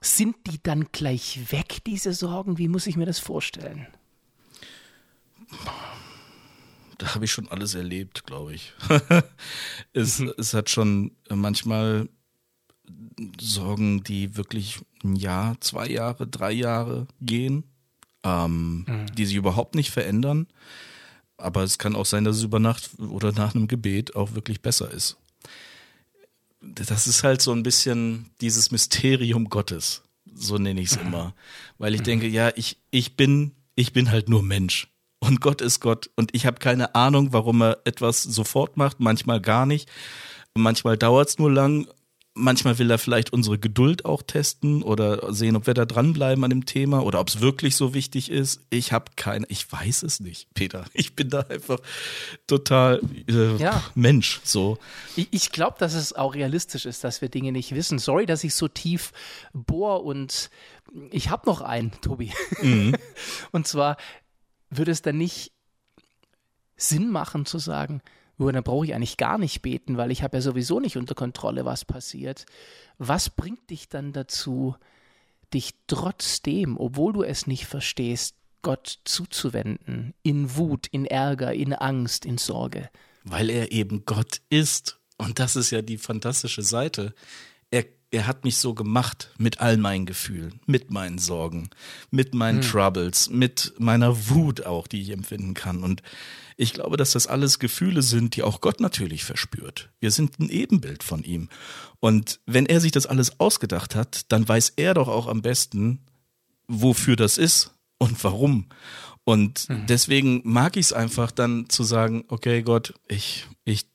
Sind 0.00 0.36
die 0.46 0.62
dann 0.62 0.92
gleich 0.92 1.50
weg, 1.50 1.82
diese 1.84 2.12
Sorgen? 2.12 2.56
Wie 2.56 2.68
muss 2.68 2.86
ich 2.86 2.96
mir 2.96 3.06
das 3.06 3.18
vorstellen? 3.18 3.88
Da 6.98 7.16
habe 7.16 7.24
ich 7.24 7.32
schon 7.32 7.48
alles 7.48 7.74
erlebt, 7.74 8.26
glaube 8.26 8.54
ich. 8.54 8.72
es, 9.92 10.20
mhm. 10.20 10.32
es 10.38 10.54
hat 10.54 10.70
schon 10.70 11.16
manchmal 11.28 12.08
Sorgen, 13.40 14.02
die 14.02 14.36
wirklich 14.36 14.80
ein 15.02 15.16
Jahr, 15.16 15.60
zwei 15.60 15.88
Jahre, 15.88 16.26
drei 16.26 16.52
Jahre 16.52 17.06
gehen, 17.20 17.64
ähm, 18.24 18.84
mhm. 18.86 19.06
die 19.16 19.26
sich 19.26 19.36
überhaupt 19.36 19.74
nicht 19.74 19.90
verändern. 19.90 20.46
Aber 21.36 21.62
es 21.62 21.78
kann 21.78 21.96
auch 21.96 22.06
sein, 22.06 22.24
dass 22.24 22.36
es 22.36 22.42
über 22.42 22.60
Nacht 22.60 22.90
oder 22.98 23.32
nach 23.32 23.54
einem 23.54 23.68
Gebet 23.68 24.16
auch 24.16 24.34
wirklich 24.34 24.62
besser 24.62 24.90
ist. 24.90 25.16
Das 26.60 27.06
ist 27.06 27.24
halt 27.24 27.42
so 27.42 27.52
ein 27.52 27.62
bisschen 27.62 28.30
dieses 28.40 28.70
Mysterium 28.70 29.50
Gottes, 29.50 30.02
so 30.32 30.56
nenne 30.56 30.80
ich 30.80 30.92
es 30.92 30.98
mhm. 30.98 31.08
immer. 31.08 31.34
Weil 31.78 31.94
ich 31.94 32.00
mhm. 32.00 32.04
denke, 32.04 32.28
ja, 32.28 32.52
ich, 32.56 32.78
ich 32.90 33.16
bin, 33.16 33.52
ich 33.74 33.92
bin 33.92 34.10
halt 34.10 34.28
nur 34.28 34.42
Mensch. 34.42 34.88
Und 35.18 35.40
Gott 35.40 35.60
ist 35.60 35.80
Gott. 35.80 36.10
Und 36.16 36.34
ich 36.34 36.46
habe 36.46 36.58
keine 36.58 36.94
Ahnung, 36.94 37.32
warum 37.32 37.62
er 37.62 37.78
etwas 37.84 38.22
sofort 38.22 38.76
macht, 38.76 39.00
manchmal 39.00 39.40
gar 39.40 39.66
nicht. 39.66 39.90
Manchmal 40.54 40.96
dauert 40.96 41.28
es 41.28 41.38
nur 41.38 41.50
lang 41.50 41.88
Manchmal 42.36 42.78
will 42.80 42.90
er 42.90 42.98
vielleicht 42.98 43.32
unsere 43.32 43.58
Geduld 43.58 44.04
auch 44.04 44.22
testen 44.22 44.82
oder 44.82 45.32
sehen, 45.32 45.54
ob 45.54 45.68
wir 45.68 45.74
da 45.74 45.84
dranbleiben 45.84 46.42
an 46.42 46.50
dem 46.50 46.66
Thema 46.66 47.04
oder 47.04 47.20
ob 47.20 47.28
es 47.28 47.40
wirklich 47.40 47.76
so 47.76 47.94
wichtig 47.94 48.28
ist. 48.28 48.60
Ich 48.70 48.92
habe 48.92 49.12
keine, 49.14 49.46
ich 49.48 49.70
weiß 49.70 50.02
es 50.02 50.20
nicht, 50.20 50.52
Peter. 50.54 50.84
Ich 50.94 51.14
bin 51.14 51.28
da 51.28 51.40
einfach 51.40 51.78
total 52.46 53.00
äh, 53.28 53.56
ja. 53.56 53.84
Mensch. 53.94 54.40
So. 54.42 54.78
Ich, 55.14 55.28
ich 55.30 55.52
glaube, 55.52 55.76
dass 55.78 55.94
es 55.94 56.12
auch 56.12 56.34
realistisch 56.34 56.86
ist, 56.86 57.04
dass 57.04 57.20
wir 57.20 57.28
Dinge 57.28 57.52
nicht 57.52 57.74
wissen. 57.74 57.98
Sorry, 57.98 58.26
dass 58.26 58.42
ich 58.42 58.54
so 58.54 58.66
tief 58.68 59.12
bohr 59.52 60.04
und 60.04 60.50
ich 61.10 61.30
habe 61.30 61.46
noch 61.46 61.60
einen, 61.60 61.92
Tobi. 62.00 62.32
Mhm. 62.60 62.96
und 63.52 63.66
zwar 63.66 63.96
würde 64.70 64.90
es 64.90 65.02
dann 65.02 65.18
nicht 65.18 65.52
Sinn 66.76 67.10
machen 67.10 67.46
zu 67.46 67.58
sagen, 67.58 68.02
nur 68.36 68.52
dann 68.52 68.64
brauche 68.64 68.84
ich 68.84 68.94
eigentlich 68.94 69.16
gar 69.16 69.38
nicht 69.38 69.62
beten, 69.62 69.96
weil 69.96 70.10
ich 70.10 70.22
habe 70.22 70.36
ja 70.36 70.40
sowieso 70.40 70.80
nicht 70.80 70.96
unter 70.96 71.14
Kontrolle, 71.14 71.64
was 71.64 71.84
passiert. 71.84 72.46
Was 72.98 73.30
bringt 73.30 73.70
dich 73.70 73.88
dann 73.88 74.12
dazu, 74.12 74.76
dich 75.52 75.74
trotzdem, 75.86 76.76
obwohl 76.76 77.12
du 77.12 77.22
es 77.22 77.46
nicht 77.46 77.66
verstehst, 77.66 78.36
Gott 78.62 79.00
zuzuwenden, 79.04 80.14
in 80.22 80.56
Wut, 80.56 80.86
in 80.86 81.04
Ärger, 81.04 81.52
in 81.52 81.72
Angst, 81.72 82.24
in 82.24 82.38
Sorge? 82.38 82.90
Weil 83.22 83.50
er 83.50 83.72
eben 83.72 84.04
Gott 84.04 84.40
ist. 84.50 84.98
Und 85.16 85.38
das 85.38 85.54
ist 85.54 85.70
ja 85.70 85.82
die 85.82 85.98
fantastische 85.98 86.62
Seite. 86.62 87.14
Er, 87.70 87.84
er 88.14 88.26
hat 88.26 88.44
mich 88.44 88.56
so 88.56 88.74
gemacht 88.74 89.30
mit 89.38 89.60
all 89.60 89.76
meinen 89.76 90.06
Gefühlen, 90.06 90.60
mit 90.66 90.90
meinen 90.90 91.18
Sorgen, 91.18 91.68
mit 92.10 92.34
meinen 92.34 92.62
hm. 92.62 92.70
Troubles, 92.70 93.28
mit 93.28 93.74
meiner 93.78 94.30
Wut 94.30 94.64
auch, 94.64 94.86
die 94.86 95.02
ich 95.02 95.10
empfinden 95.10 95.54
kann. 95.54 95.82
Und 95.82 96.02
ich 96.56 96.72
glaube, 96.72 96.96
dass 96.96 97.10
das 97.10 97.26
alles 97.26 97.58
Gefühle 97.58 98.02
sind, 98.02 98.36
die 98.36 98.44
auch 98.44 98.60
Gott 98.60 98.80
natürlich 98.80 99.24
verspürt. 99.24 99.90
Wir 99.98 100.12
sind 100.12 100.38
ein 100.38 100.48
Ebenbild 100.48 101.02
von 101.02 101.24
ihm. 101.24 101.48
Und 101.98 102.40
wenn 102.46 102.66
er 102.66 102.80
sich 102.80 102.92
das 102.92 103.06
alles 103.06 103.40
ausgedacht 103.40 103.96
hat, 103.96 104.30
dann 104.30 104.48
weiß 104.48 104.74
er 104.76 104.94
doch 104.94 105.08
auch 105.08 105.26
am 105.26 105.42
besten, 105.42 106.00
wofür 106.68 107.16
das 107.16 107.36
ist 107.36 107.72
und 107.98 108.22
warum. 108.22 108.68
Und 109.24 109.68
mhm. 109.68 109.86
deswegen 109.88 110.42
mag 110.44 110.76
ich 110.76 110.86
es 110.86 110.92
einfach 110.92 111.32
dann 111.32 111.68
zu 111.68 111.82
sagen, 111.82 112.24
okay 112.28 112.62
Gott, 112.62 112.94
ich, 113.08 113.46
ich 113.64 113.86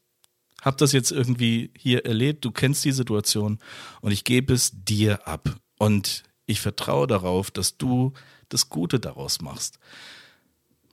habe 0.61 0.77
das 0.77 0.91
jetzt 0.91 1.11
irgendwie 1.11 1.71
hier 1.77 2.05
erlebt, 2.05 2.45
du 2.45 2.51
kennst 2.51 2.83
die 2.85 2.91
Situation 2.91 3.59
und 4.01 4.11
ich 4.11 4.23
gebe 4.23 4.53
es 4.53 4.71
dir 4.73 5.27
ab. 5.27 5.55
Und 5.77 6.23
ich 6.45 6.61
vertraue 6.61 7.07
darauf, 7.07 7.51
dass 7.51 7.77
du 7.77 8.13
das 8.49 8.69
Gute 8.69 8.99
daraus 8.99 9.41
machst. 9.41 9.79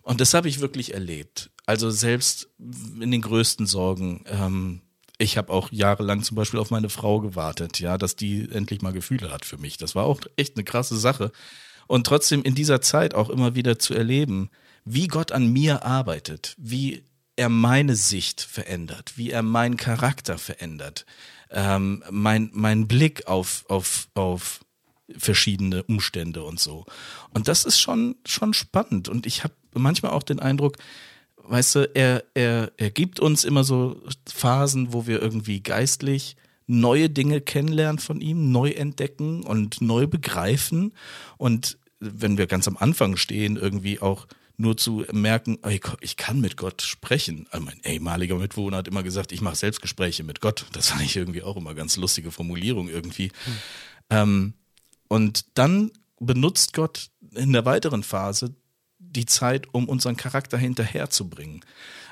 Und 0.03 0.21
das 0.21 0.35
habe 0.35 0.49
ich 0.49 0.61
wirklich 0.61 0.95
erlebt. 0.95 1.51
Also 1.65 1.91
selbst 1.91 2.49
in 2.59 3.11
den 3.11 3.23
größten 3.23 3.67
Sorgen, 3.67 4.25
ähm, 4.27 4.83
ich 5.19 5.37
habe 5.37 5.53
auch 5.53 5.73
jahrelang 5.73 6.23
zum 6.23 6.37
Beispiel 6.37 6.61
auf 6.61 6.71
meine 6.71 6.91
Frau 6.91 7.21
gewartet, 7.21 7.81
ja, 7.81 7.99
dass 7.99 8.15
die 8.15 8.49
endlich 8.51 8.83
mal 8.83 8.93
Gefühle 8.93 9.33
hat 9.33 9.45
für 9.45 9.59
mich. 9.59 9.79
Das 9.79 9.95
war 9.95 10.05
auch 10.05 10.21
echt 10.37 10.57
eine 10.57 10.65
krasse 10.65 10.97
Sache. 10.97 11.33
Und 11.89 12.07
trotzdem 12.07 12.43
in 12.43 12.55
dieser 12.55 12.81
Zeit 12.81 13.15
auch 13.15 13.31
immer 13.31 13.55
wieder 13.55 13.79
zu 13.79 13.95
erleben, 13.95 14.51
wie 14.85 15.09
Gott 15.09 15.33
an 15.33 15.53
mir 15.53 15.85
arbeitet, 15.85 16.55
wie 16.59 17.03
er 17.37 17.49
meine 17.49 17.97
Sicht 17.97 18.41
verändert, 18.41 19.13
wie 19.17 19.31
er 19.31 19.43
meinen 19.43 19.77
Charakter 19.77 20.39
verändert, 20.39 21.07
ähm, 21.51 22.03
mein, 22.11 22.51
mein 22.53 22.89
Blick 22.89 23.27
auf, 23.29 23.65
auf, 23.69 24.09
auf 24.15 24.61
verschiedene 25.17 25.85
Umstände 25.85 26.43
und 26.43 26.59
so. 26.59 26.85
Und 27.31 27.49
das 27.49 27.65
ist 27.65 27.79
schon, 27.79 28.17
schon 28.27 28.55
spannend. 28.55 29.09
Und 29.09 29.27
ich 29.27 29.45
habe 29.45 29.55
manchmal 29.75 30.13
auch 30.13 30.23
den 30.23 30.41
Eindruck, 30.41 30.77
weißt 31.37 31.75
du, 31.77 31.91
er, 31.95 32.25
er, 32.35 32.73
er 32.77 32.91
gibt 32.91 33.21
uns 33.21 33.45
immer 33.45 33.63
so 33.63 34.03
Phasen, 34.27 34.93
wo 34.93 35.07
wir 35.07 35.23
irgendwie 35.23 35.61
geistlich 35.61 36.37
neue 36.67 37.09
Dinge 37.09 37.41
kennenlernen 37.41 38.01
von 38.01 38.21
ihm, 38.21 38.51
neu 38.51 38.71
entdecken 38.71 39.45
und 39.45 39.81
neu 39.81 40.09
begreifen. 40.09 40.93
Und 41.37 41.79
wenn 42.01 42.39
wir 42.39 42.49
ganz 42.49 42.67
am 42.67 42.77
Anfang 42.77 43.17
stehen, 43.17 43.57
irgendwie 43.57 44.01
auch 44.01 44.27
nur 44.59 44.77
zu 44.77 45.05
merken, 45.13 45.59
ich 46.01 46.17
kann 46.17 46.41
mit 46.41 46.57
Gott 46.57 46.83
sprechen. 46.83 47.47
Also 47.51 47.65
mein 47.65 47.81
ehemaliger 47.85 48.37
Mitwohner 48.37 48.79
hat 48.79 48.89
immer 48.89 49.03
gesagt, 49.03 49.33
ich 49.33 49.41
mache 49.41 49.57
Selbstgespräche 49.57 50.25
mit 50.25 50.41
Gott. 50.41 50.67
Das 50.73 50.89
fand 50.89 51.03
ich 51.03 51.17
irgendwie 51.17 51.43
auch 51.43 51.57
immer 51.57 51.75
ganz 51.75 51.97
lustige 51.97 52.31
Formulierung 52.31 52.89
irgendwie. 52.89 53.33
Hm. 53.45 53.57
Ähm, 54.11 54.55
und 55.09 55.47
dann 55.55 55.93
benutzt 56.19 56.73
Gott 56.73 57.11
in 57.35 57.53
der 57.53 57.65
weiteren 57.65 58.03
Phase 58.03 58.55
die 58.99 59.27
Zeit, 59.27 59.73
um 59.73 59.89
unseren 59.89 60.17
Charakter 60.17 60.59
hinterherzubringen. 60.59 61.65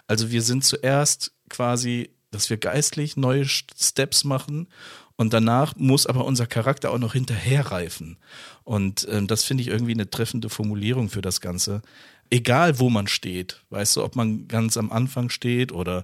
Also 0.07 0.31
wir 0.31 0.43
sind 0.43 0.65
zuerst 0.65 1.33
quasi, 1.49 2.11
dass 2.31 2.51
wir 2.51 2.57
geistlich 2.57 3.17
neue 3.17 3.47
Steps 3.47 4.25
machen 4.25 4.69
und 5.17 5.33
danach 5.33 5.77
muss 5.77 6.07
aber 6.07 6.25
unser 6.25 6.47
Charakter 6.47 6.91
auch 6.91 6.99
noch 6.99 7.13
hinterherreifen. 7.13 8.17
Und 8.65 9.07
äh, 9.09 9.25
das 9.25 9.45
finde 9.45 9.63
ich 9.63 9.69
irgendwie 9.69 9.93
eine 9.93 10.11
treffende 10.11 10.49
Formulierung 10.49 11.09
für 11.09 11.23
das 11.23 11.41
Ganze. 11.41 11.83
Egal, 12.31 12.79
wo 12.79 12.91
man 12.91 13.07
steht, 13.07 13.63
weißt 13.71 13.97
du, 13.97 14.05
ob 14.05 14.17
man 14.17 14.49
ganz 14.49 14.77
am 14.77 14.91
Anfang 14.91 15.29
steht 15.29 15.73
oder 15.73 16.03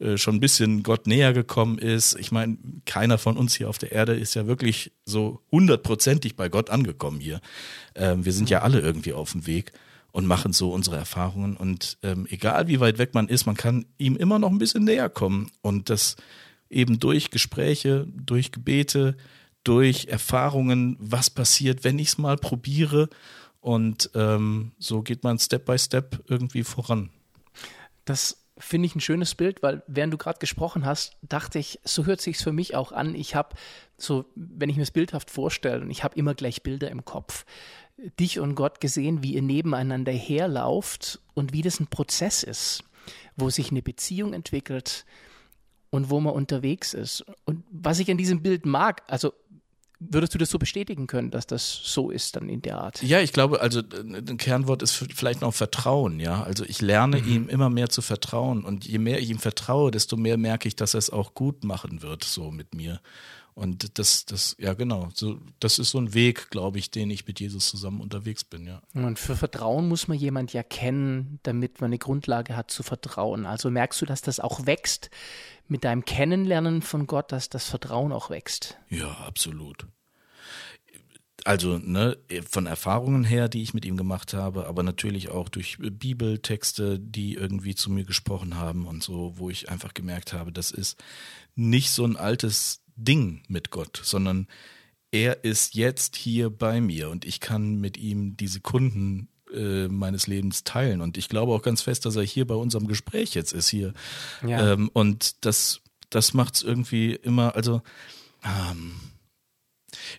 äh, 0.00 0.16
schon 0.16 0.36
ein 0.36 0.40
bisschen 0.40 0.82
Gott 0.82 1.06
näher 1.06 1.32
gekommen 1.32 1.78
ist. 1.78 2.16
Ich 2.18 2.32
meine, 2.32 2.56
keiner 2.84 3.18
von 3.18 3.36
uns 3.36 3.54
hier 3.54 3.68
auf 3.68 3.78
der 3.78 3.92
Erde 3.92 4.14
ist 4.14 4.34
ja 4.34 4.46
wirklich 4.46 4.92
so 5.04 5.40
hundertprozentig 5.52 6.34
bei 6.36 6.48
Gott 6.48 6.70
angekommen 6.70 7.20
hier. 7.20 7.40
Ähm, 7.94 8.24
wir 8.24 8.32
sind 8.32 8.50
ja 8.50 8.62
alle 8.62 8.80
irgendwie 8.80 9.12
auf 9.12 9.32
dem 9.32 9.46
Weg 9.46 9.72
und 10.10 10.26
machen 10.26 10.52
so 10.52 10.72
unsere 10.72 10.96
Erfahrungen. 10.96 11.56
Und 11.56 11.98
ähm, 12.02 12.26
egal 12.30 12.66
wie 12.66 12.80
weit 12.80 12.98
weg 12.98 13.14
man 13.14 13.28
ist, 13.28 13.46
man 13.46 13.56
kann 13.56 13.86
ihm 13.98 14.16
immer 14.16 14.38
noch 14.38 14.50
ein 14.50 14.58
bisschen 14.58 14.84
näher 14.84 15.08
kommen. 15.08 15.50
Und 15.62 15.90
das 15.90 16.16
eben 16.70 16.98
durch 16.98 17.30
Gespräche, 17.30 18.06
durch 18.14 18.52
Gebete, 18.52 19.16
durch 19.64 20.06
Erfahrungen, 20.06 20.96
was 20.98 21.30
passiert, 21.30 21.84
wenn 21.84 21.98
ich 21.98 22.08
es 22.08 22.18
mal 22.18 22.36
probiere. 22.36 23.08
Und 23.60 24.10
ähm, 24.14 24.72
so 24.78 25.02
geht 25.02 25.24
man 25.24 25.38
Step 25.38 25.64
by 25.64 25.78
Step 25.78 26.22
irgendwie 26.28 26.64
voran. 26.64 27.10
Das 28.04 28.44
finde 28.58 28.86
ich 28.86 28.96
ein 28.96 29.00
schönes 29.00 29.34
Bild, 29.34 29.62
weil 29.62 29.82
während 29.86 30.12
du 30.12 30.18
gerade 30.18 30.38
gesprochen 30.38 30.84
hast, 30.84 31.16
dachte 31.22 31.58
ich, 31.58 31.78
so 31.84 32.06
hört 32.06 32.20
sich 32.20 32.38
für 32.38 32.52
mich 32.52 32.74
auch 32.74 32.92
an. 32.92 33.14
Ich 33.14 33.34
habe 33.34 33.54
so, 33.96 34.26
wenn 34.34 34.68
ich 34.68 34.76
mir 34.76 34.82
das 34.82 34.90
bildhaft 34.90 35.30
vorstelle, 35.30 35.82
und 35.82 35.90
ich 35.90 36.02
habe 36.04 36.16
immer 36.16 36.34
gleich 36.34 36.62
Bilder 36.62 36.90
im 36.90 37.04
Kopf, 37.04 37.44
dich 38.18 38.38
und 38.38 38.54
Gott 38.54 38.80
gesehen, 38.80 39.22
wie 39.22 39.34
ihr 39.34 39.42
nebeneinander 39.42 40.12
herlauft 40.12 41.20
und 41.34 41.52
wie 41.52 41.62
das 41.62 41.80
ein 41.80 41.88
Prozess 41.88 42.42
ist, 42.42 42.84
wo 43.36 43.50
sich 43.50 43.70
eine 43.70 43.82
Beziehung 43.82 44.32
entwickelt 44.32 45.04
und 45.90 46.10
wo 46.10 46.20
man 46.20 46.34
unterwegs 46.34 46.94
ist. 46.94 47.24
Und 47.44 47.64
was 47.70 47.98
ich 47.98 48.10
an 48.10 48.18
diesem 48.18 48.42
Bild 48.42 48.66
mag, 48.66 49.02
also 49.06 49.32
Würdest 50.00 50.32
du 50.32 50.38
das 50.38 50.50
so 50.50 50.60
bestätigen 50.60 51.08
können, 51.08 51.32
dass 51.32 51.48
das 51.48 51.80
so 51.82 52.10
ist 52.10 52.36
dann 52.36 52.48
in 52.48 52.62
der 52.62 52.78
Art? 52.78 53.02
Ja, 53.02 53.20
ich 53.20 53.32
glaube, 53.32 53.60
also 53.60 53.80
ein 53.80 54.36
Kernwort 54.36 54.80
ist 54.80 54.92
vielleicht 54.92 55.40
noch 55.40 55.52
Vertrauen, 55.52 56.20
ja. 56.20 56.44
Also 56.44 56.64
ich 56.64 56.80
lerne 56.80 57.20
mhm. 57.20 57.28
ihm 57.28 57.48
immer 57.48 57.68
mehr 57.68 57.88
zu 57.88 58.00
vertrauen 58.00 58.64
und 58.64 58.86
je 58.86 58.98
mehr 58.98 59.18
ich 59.18 59.28
ihm 59.28 59.40
vertraue, 59.40 59.90
desto 59.90 60.16
mehr 60.16 60.36
merke 60.36 60.68
ich, 60.68 60.76
dass 60.76 60.94
er 60.94 60.98
es 60.98 61.10
auch 61.10 61.34
gut 61.34 61.64
machen 61.64 62.00
wird, 62.00 62.22
so 62.22 62.52
mit 62.52 62.76
mir. 62.76 63.00
Und 63.58 63.98
das, 63.98 64.24
das, 64.24 64.54
ja 64.60 64.74
genau, 64.74 65.08
so, 65.14 65.40
das 65.58 65.80
ist 65.80 65.90
so 65.90 65.98
ein 65.98 66.14
Weg, 66.14 66.48
glaube 66.50 66.78
ich, 66.78 66.92
den 66.92 67.10
ich 67.10 67.26
mit 67.26 67.40
Jesus 67.40 67.68
zusammen 67.68 68.00
unterwegs 68.00 68.44
bin, 68.44 68.68
ja. 68.68 68.80
Und 68.94 69.18
für 69.18 69.34
Vertrauen 69.34 69.88
muss 69.88 70.06
man 70.06 70.16
jemand 70.16 70.52
ja 70.52 70.62
kennen, 70.62 71.40
damit 71.42 71.80
man 71.80 71.88
eine 71.88 71.98
Grundlage 71.98 72.56
hat 72.56 72.70
zu 72.70 72.84
vertrauen. 72.84 73.46
Also 73.46 73.68
merkst 73.68 74.00
du, 74.00 74.06
dass 74.06 74.22
das 74.22 74.38
auch 74.38 74.66
wächst 74.66 75.10
mit 75.66 75.82
deinem 75.82 76.04
Kennenlernen 76.04 76.82
von 76.82 77.08
Gott, 77.08 77.32
dass 77.32 77.48
das 77.48 77.64
Vertrauen 77.64 78.12
auch 78.12 78.30
wächst? 78.30 78.78
Ja, 78.90 79.10
absolut. 79.26 79.88
Also 81.44 81.78
ne, 81.78 82.16
von 82.48 82.66
Erfahrungen 82.66 83.24
her, 83.24 83.48
die 83.48 83.62
ich 83.62 83.74
mit 83.74 83.84
ihm 83.84 83.96
gemacht 83.96 84.34
habe, 84.34 84.68
aber 84.68 84.84
natürlich 84.84 85.30
auch 85.30 85.48
durch 85.48 85.78
Bibeltexte, 85.80 87.00
die 87.00 87.34
irgendwie 87.34 87.74
zu 87.74 87.90
mir 87.90 88.04
gesprochen 88.04 88.54
haben 88.54 88.86
und 88.86 89.02
so, 89.02 89.32
wo 89.36 89.50
ich 89.50 89.68
einfach 89.68 89.94
gemerkt 89.94 90.32
habe, 90.32 90.52
das 90.52 90.70
ist 90.70 90.96
nicht 91.56 91.90
so 91.90 92.04
ein 92.04 92.16
altes 92.16 92.84
Ding 92.98 93.42
mit 93.48 93.70
Gott, 93.70 94.00
sondern 94.02 94.46
er 95.10 95.44
ist 95.44 95.74
jetzt 95.74 96.16
hier 96.16 96.50
bei 96.50 96.80
mir 96.80 97.08
und 97.08 97.24
ich 97.24 97.40
kann 97.40 97.80
mit 97.80 97.96
ihm 97.96 98.36
die 98.36 98.48
Sekunden 98.48 99.28
äh, 99.54 99.88
meines 99.88 100.26
Lebens 100.26 100.64
teilen. 100.64 101.00
Und 101.00 101.16
ich 101.16 101.28
glaube 101.28 101.52
auch 101.52 101.62
ganz 101.62 101.82
fest, 101.82 102.04
dass 102.04 102.16
er 102.16 102.22
hier 102.22 102.46
bei 102.46 102.54
unserem 102.54 102.86
Gespräch 102.86 103.34
jetzt 103.34 103.52
ist 103.52 103.68
hier. 103.68 103.94
Ja. 104.46 104.72
Ähm, 104.72 104.90
und 104.92 105.44
das, 105.46 105.80
das 106.10 106.34
macht 106.34 106.56
es 106.56 106.62
irgendwie 106.62 107.14
immer, 107.14 107.56
also 107.56 107.80
ähm, 108.44 109.00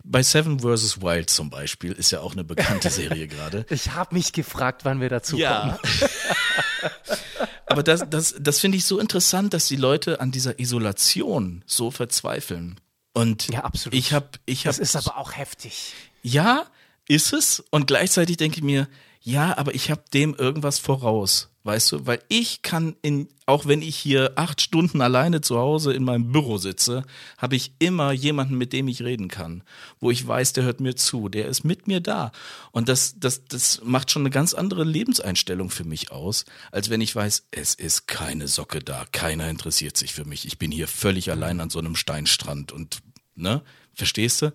bei 0.04 0.24
Seven 0.24 0.60
vs. 0.60 1.02
Wild 1.02 1.30
zum 1.30 1.50
Beispiel 1.50 1.92
ist 1.92 2.12
ja 2.12 2.22
auch 2.22 2.34
eine 2.34 2.44
bekannte 2.44 2.90
Serie 2.90 3.28
gerade. 3.28 3.66
Ich 3.70 3.92
habe 3.92 4.16
mich 4.16 4.34
gefragt, 4.34 4.86
wann 4.86 5.00
wir 5.00 5.10
dazu 5.10 5.38
ja. 5.38 5.78
kommen. 5.78 6.10
Aber 7.70 7.84
das, 7.84 8.04
das, 8.10 8.36
das 8.40 8.60
finde 8.60 8.78
ich 8.78 8.86
so 8.86 9.00
interessant, 9.00 9.54
dass 9.54 9.68
die 9.68 9.76
Leute 9.76 10.20
an 10.20 10.32
dieser 10.32 10.60
Isolation 10.60 11.64
so 11.68 11.92
verzweifeln. 11.92 12.80
Und 13.14 13.48
ja, 13.50 13.64
absolut. 13.64 13.98
Ich 13.98 14.12
habe, 14.12 14.28
ich 14.46 14.66
habe. 14.66 14.76
Das 14.76 14.80
ist 14.80 14.96
aber 14.96 15.18
auch 15.18 15.36
heftig. 15.36 15.94
Ja, 16.24 16.66
ist 17.08 17.32
es. 17.32 17.64
Und 17.70 17.88
gleichzeitig 17.88 18.38
denke 18.38 18.58
ich 18.58 18.64
mir, 18.64 18.88
ja, 19.22 19.58
aber 19.58 19.76
ich 19.76 19.92
habe 19.92 20.04
dem 20.14 20.34
irgendwas 20.34 20.80
voraus, 20.80 21.50
weißt 21.64 21.92
du, 21.92 22.06
weil 22.06 22.22
ich 22.30 22.62
kann 22.62 22.96
in, 23.02 23.28
auch 23.46 23.66
wenn 23.66 23.82
ich 23.82 23.98
hier 23.98 24.32
acht 24.36 24.62
Stunden 24.62 25.02
alleine 25.02 25.42
zu 25.42 25.58
Hause 25.58 25.92
in 25.92 26.06
meinem 26.06 26.32
Büro 26.32 26.58
sitze, 26.58 27.04
habe 27.38 27.58
ich 27.58 27.74
immer 27.80 28.14
jemanden, 28.14 28.58
mit 28.58 28.72
dem 28.72 28.88
ich 28.88 29.04
reden 29.04 29.28
kann, 29.28 29.64
wo 30.00 30.10
ich 30.10 30.26
weiß, 30.26 30.54
der 30.54 30.64
hört 30.64 30.80
mir 30.80 30.96
zu, 30.96 31.28
der 31.28 31.48
ist 31.48 31.66
mit 31.66 31.86
mir 31.86 32.00
da. 32.00 32.32
Und 32.72 32.88
das, 32.88 33.20
das, 33.20 33.44
das 33.44 33.82
macht 33.84 34.10
schon 34.10 34.22
eine 34.22 34.30
ganz 34.30 34.54
andere 34.54 34.86
Lebenseinstellung 34.86 35.70
für 35.70 35.84
mich 35.84 36.12
aus, 36.12 36.46
als 36.72 36.90
wenn 36.90 37.02
ich 37.02 37.14
weiß, 37.14 37.48
es 37.52 37.76
ist 37.76 38.08
keine 38.08 38.48
Socke 38.48 38.80
da, 38.80 39.06
keiner 39.12 39.50
interessiert 39.50 39.98
sich 39.98 40.14
für 40.14 40.24
mich, 40.24 40.46
ich 40.46 40.58
bin 40.58 40.72
hier 40.72 40.88
völlig 40.88 41.30
allein 41.30 41.60
an 41.60 41.70
so 41.70 41.80
einem 41.80 41.98
Steinstrand 41.98 42.72
und, 42.72 43.00
ne, 43.36 43.64
verstehst 43.94 44.44
du? 44.44 44.54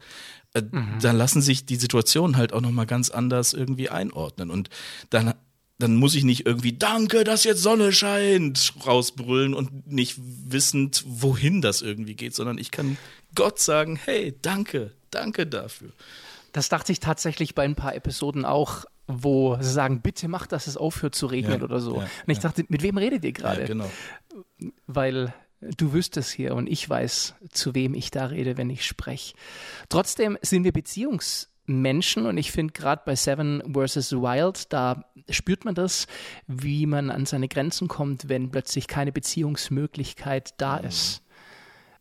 Äh, 0.55 0.63
mhm. 0.63 0.99
dann 1.01 1.17
lassen 1.17 1.43
sich 1.43 1.67
die 1.67 1.77
Situationen 1.77 2.37
halt 2.37 2.53
auch 2.53 2.61
nochmal 2.61 2.87
ganz 2.87 3.11
anders 3.11 3.53
irgendwie 3.53 3.91
einordnen. 3.91 4.51
Und 4.51 4.71
dann, 5.11 5.35
dann 5.79 5.97
muss 5.97 6.15
ich 6.15 6.25
nicht 6.25 6.47
irgendwie 6.47 6.73
Danke, 6.73 7.25
dass 7.25 7.45
jetzt 7.45 7.63
Sonne 7.63 7.93
scheint 7.93 8.73
rausbrüllen 8.87 9.53
und 9.53 9.91
nicht 9.91 10.17
wissend, 10.19 11.05
wohin 11.07 11.61
das 11.61 11.83
irgendwie 11.83 12.15
geht, 12.15 12.35
sondern 12.35 12.59
ich 12.59 12.71
kann 12.71 12.97
Gott 13.35 13.59
sagen, 13.59 13.99
hey, 14.03 14.35
danke, 14.43 14.93
danke 15.11 15.47
dafür. 15.47 15.91
Das 16.53 16.69
dachte 16.69 16.93
ich 16.93 17.01
tatsächlich 17.01 17.57
bei 17.57 17.65
ein 17.65 17.75
paar 17.75 17.97
Episoden 17.97 18.45
auch, 18.45 18.85
wo 19.09 19.59
sie 19.61 19.73
sagen, 19.73 20.03
bitte 20.03 20.29
mach, 20.29 20.47
dass 20.47 20.69
es 20.69 20.77
aufhört 20.77 21.17
zu 21.17 21.27
regnen 21.27 21.59
ja, 21.59 21.65
oder 21.65 21.81
so. 21.81 21.97
Ja, 21.97 22.03
und 22.03 22.33
ich 22.33 22.39
dachte, 22.39 22.65
mit 22.69 22.83
wem 22.83 22.97
redet 22.97 23.25
ihr 23.25 23.33
gerade? 23.33 23.63
Ja, 23.63 23.67
genau. 23.67 23.91
Weil 24.87 25.35
du 25.77 25.93
wüsstest 25.93 26.33
hier 26.33 26.55
und 26.55 26.69
ich 26.69 26.89
weiß, 26.89 27.35
zu 27.51 27.75
wem 27.75 27.95
ich 27.95 28.11
da 28.11 28.27
rede, 28.27 28.57
wenn 28.57 28.71
ich 28.71 28.85
spreche. 28.85 29.35
Trotzdem 29.89 30.39
sind 30.43 30.65
wir 30.65 30.73
Beziehungsmenschen 30.73 32.27
und 32.27 32.39
ich 32.39 32.53
finde 32.53 32.73
gerade 32.73 33.03
bei 33.05 33.17
Seven 33.17 33.63
vs. 33.73 34.13
Wild, 34.13 34.73
da 34.73 35.05
spürt 35.29 35.65
man 35.65 35.75
das, 35.75 36.07
wie 36.47 36.87
man 36.87 37.11
an 37.11 37.27
seine 37.27 37.49
Grenzen 37.49 37.89
kommt, 37.89 38.29
wenn 38.29 38.51
plötzlich 38.51 38.87
keine 38.87 39.13
Beziehungsmöglichkeit 39.13 40.55
da 40.59 40.77
ist. 40.77 41.23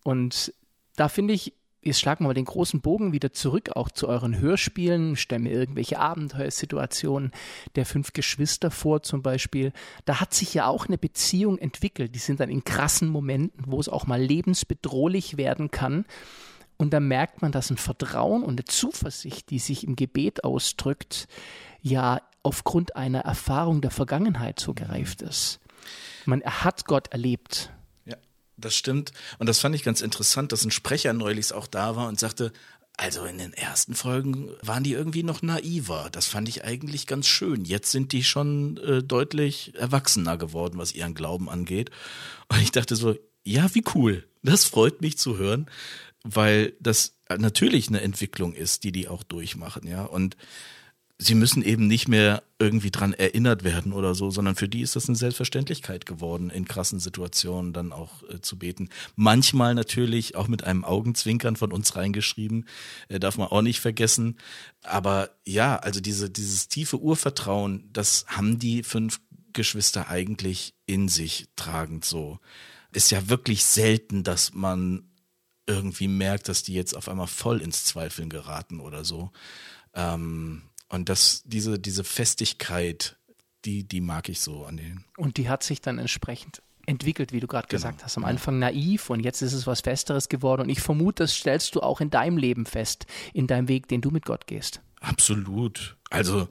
Und 0.04 0.54
da 0.96 1.08
finde 1.08 1.34
ich, 1.34 1.54
jetzt 1.84 2.00
schlagen 2.00 2.24
wir 2.24 2.30
mal 2.30 2.34
den 2.34 2.46
großen 2.46 2.82
Bogen 2.82 3.12
wieder 3.12 3.34
zurück, 3.34 3.72
auch 3.76 3.90
zu 3.90 4.08
euren 4.08 4.40
Hörspielen, 4.40 5.16
stellen 5.16 5.44
mir 5.44 5.52
irgendwelche 5.52 6.00
Abenteuersituationen 6.00 7.32
der 7.76 7.86
fünf 7.86 8.14
Geschwister 8.14 8.72
vor 8.72 9.04
zum 9.04 9.22
Beispiel. 9.22 9.74
Da 10.06 10.20
hat 10.20 10.34
sich 10.34 10.54
ja 10.54 10.68
auch 10.68 10.88
eine 10.88 10.98
Beziehung 10.98 11.58
entwickelt. 11.58 12.16
Die 12.16 12.20
sind 12.20 12.40
dann 12.40 12.50
in 12.50 12.64
krassen 12.64 13.10
Momenten, 13.10 13.66
wo 13.68 13.80
es 13.80 13.90
auch 13.90 14.08
mal 14.08 14.22
lebensbedrohlich 14.22 15.38
werden 15.38 15.72
kann. 15.72 16.06
Und 16.78 16.92
da 16.92 17.00
merkt 17.00 17.42
man, 17.42 17.52
dass 17.52 17.70
ein 17.70 17.78
Vertrauen 17.78 18.44
und 18.44 18.60
eine 18.60 18.66
Zuversicht, 18.66 19.50
die 19.50 19.60
sich 19.60 19.86
im 19.86 19.96
Gebet 19.96 20.44
ausdrückt, 20.44 21.28
ja 21.82 22.22
aufgrund 22.42 22.96
einer 22.96 23.22
Erfahrung 23.22 23.82
der 23.82 23.92
Vergangenheit 23.92 24.60
so 24.60 24.74
gereift 24.74 25.22
ist. 25.22 25.60
Man 26.26 26.42
hat 26.44 26.86
Gott 26.86 27.10
erlebt. 27.10 27.72
Das 28.58 28.76
stimmt. 28.76 29.12
Und 29.40 29.48
das 29.48 29.60
fand 29.60 29.76
ich 29.76 29.84
ganz 29.84 30.02
interessant, 30.02 30.52
dass 30.52 30.64
ein 30.64 30.72
Sprecher 30.72 31.14
neulich 31.14 31.54
auch 31.54 31.68
da 31.68 31.96
war 31.96 32.08
und 32.08 32.20
sagte, 32.20 32.52
also 32.96 33.26
in 33.26 33.40
den 33.40 33.54
ersten 33.54 33.96
Folgen 33.96 34.52
waren 34.62 34.84
die 34.84 34.94
irgendwie 34.94 35.24
noch 35.24 35.42
naiver. 35.42 36.10
Das 36.12 36.28
fand 36.28 36.48
ich 36.48 36.64
eigentlich 36.64 37.08
ganz 37.08 37.28
schön. 37.28 37.66
Jetzt 37.66 37.92
sind 37.92 38.12
die 38.12 38.24
schon 38.24 38.78
äh, 38.78 39.02
deutlich 39.02 39.74
erwachsener 39.76 40.38
geworden, 40.38 40.78
was 40.78 40.94
ihren 40.94 41.16
Glauben 41.16 41.50
angeht. 41.50 41.90
Und 42.50 42.62
ich 42.62 42.72
dachte 42.72 42.96
so, 42.96 43.16
ja, 43.44 43.74
wie 43.74 43.84
cool. 43.96 44.28
Das 44.44 44.66
freut 44.66 45.02
mich 45.02 45.18
zu 45.18 45.38
hören, 45.38 45.70
weil 46.24 46.74
das 46.80 47.16
natürlich 47.36 47.88
eine 47.88 48.02
Entwicklung 48.02 48.54
ist, 48.54 48.84
die 48.84 48.92
die 48.92 49.08
auch 49.08 49.24
durchmachen, 49.24 49.88
ja. 49.88 50.04
Und 50.04 50.38
sie 51.24 51.36
müssen 51.36 51.64
eben 51.64 51.88
nicht 51.88 52.08
mehr 52.08 52.44
irgendwie 52.60 52.92
dran 52.92 53.14
erinnert 53.14 53.64
werden 53.64 53.94
oder 53.94 54.16
so, 54.16 54.30
sondern 54.30 54.56
für 54.56 54.68
die 54.68 54.82
ist 54.82 54.96
das 54.96 55.08
eine 55.08 55.16
Selbstverständlichkeit 55.16 56.06
geworden, 56.06 56.50
in 56.50 56.66
krassen 56.66 57.00
Situationen 57.00 57.74
dann 57.74 57.92
auch 57.92 58.24
äh, 58.30 58.42
zu 58.42 58.58
beten. 58.58 58.90
Manchmal 59.16 59.76
natürlich 59.76 60.36
auch 60.36 60.48
mit 60.48 60.64
einem 60.64 60.84
Augenzwinkern 60.84 61.56
von 61.56 61.72
uns 61.72 61.96
reingeschrieben, 61.96 62.68
äh, 63.08 63.20
darf 63.20 63.38
man 63.38 63.48
auch 63.48 63.62
nicht 63.62 63.80
vergessen. 63.80 64.38
Aber 64.82 65.30
ja, 65.46 65.78
also 65.78 66.02
diese, 66.02 66.30
dieses 66.30 66.68
tiefe 66.68 67.00
Urvertrauen, 67.00 67.90
das 67.94 68.26
haben 68.28 68.60
die 68.60 68.84
fünf 68.84 69.20
Geschwister 69.54 70.10
eigentlich 70.10 70.74
in 70.86 71.08
sich 71.08 71.48
tragend 71.56 72.06
so. 72.06 72.40
Ist 72.92 73.12
ja 73.12 73.30
wirklich 73.30 73.64
selten, 73.66 74.24
dass 74.24 74.54
man 74.54 75.10
irgendwie 75.66 76.08
merkt, 76.08 76.50
dass 76.50 76.64
die 76.64 76.74
jetzt 76.74 76.96
auf 76.96 77.08
einmal 77.08 77.28
voll 77.28 77.62
ins 77.62 77.86
Zweifeln 77.86 78.30
geraten 78.30 78.80
oder 78.80 79.06
so. 79.06 79.32
Ähm, 79.94 80.64
und 80.94 81.10
das, 81.10 81.42
diese, 81.46 81.80
diese 81.80 82.04
Festigkeit, 82.04 83.18
die, 83.66 83.84
die 83.84 84.00
mag 84.00 84.30
ich 84.30 84.42
so 84.42 84.64
an 84.66 84.78
denen. 84.78 85.06
Und 85.18 85.38
die 85.38 85.50
hat 85.50 85.64
sich 85.64 85.82
dann 85.82 85.98
entsprechend 85.98 86.62
entwickelt, 86.86 87.32
wie 87.32 87.40
du 87.40 87.48
gerade 87.48 87.68
genau. 87.68 87.80
gesagt 87.80 88.04
hast. 88.04 88.16
Am 88.16 88.26
Anfang 88.26 88.60
naiv 88.60 89.10
und 89.10 89.22
jetzt 89.22 89.42
ist 89.42 89.54
es 89.54 89.66
was 89.66 89.82
Festeres 89.82 90.30
geworden. 90.30 90.62
Und 90.62 90.70
ich 90.70 90.82
vermute, 90.82 91.24
das 91.24 91.34
stellst 91.34 91.74
du 91.74 91.82
auch 91.82 92.00
in 92.00 92.12
deinem 92.12 92.38
Leben 92.38 92.68
fest, 92.68 93.08
in 93.34 93.48
deinem 93.48 93.70
Weg, 93.70 93.88
den 93.88 94.02
du 94.02 94.12
mit 94.12 94.26
Gott 94.26 94.46
gehst. 94.46 94.82
Absolut. 95.00 95.98
Also, 96.12 96.48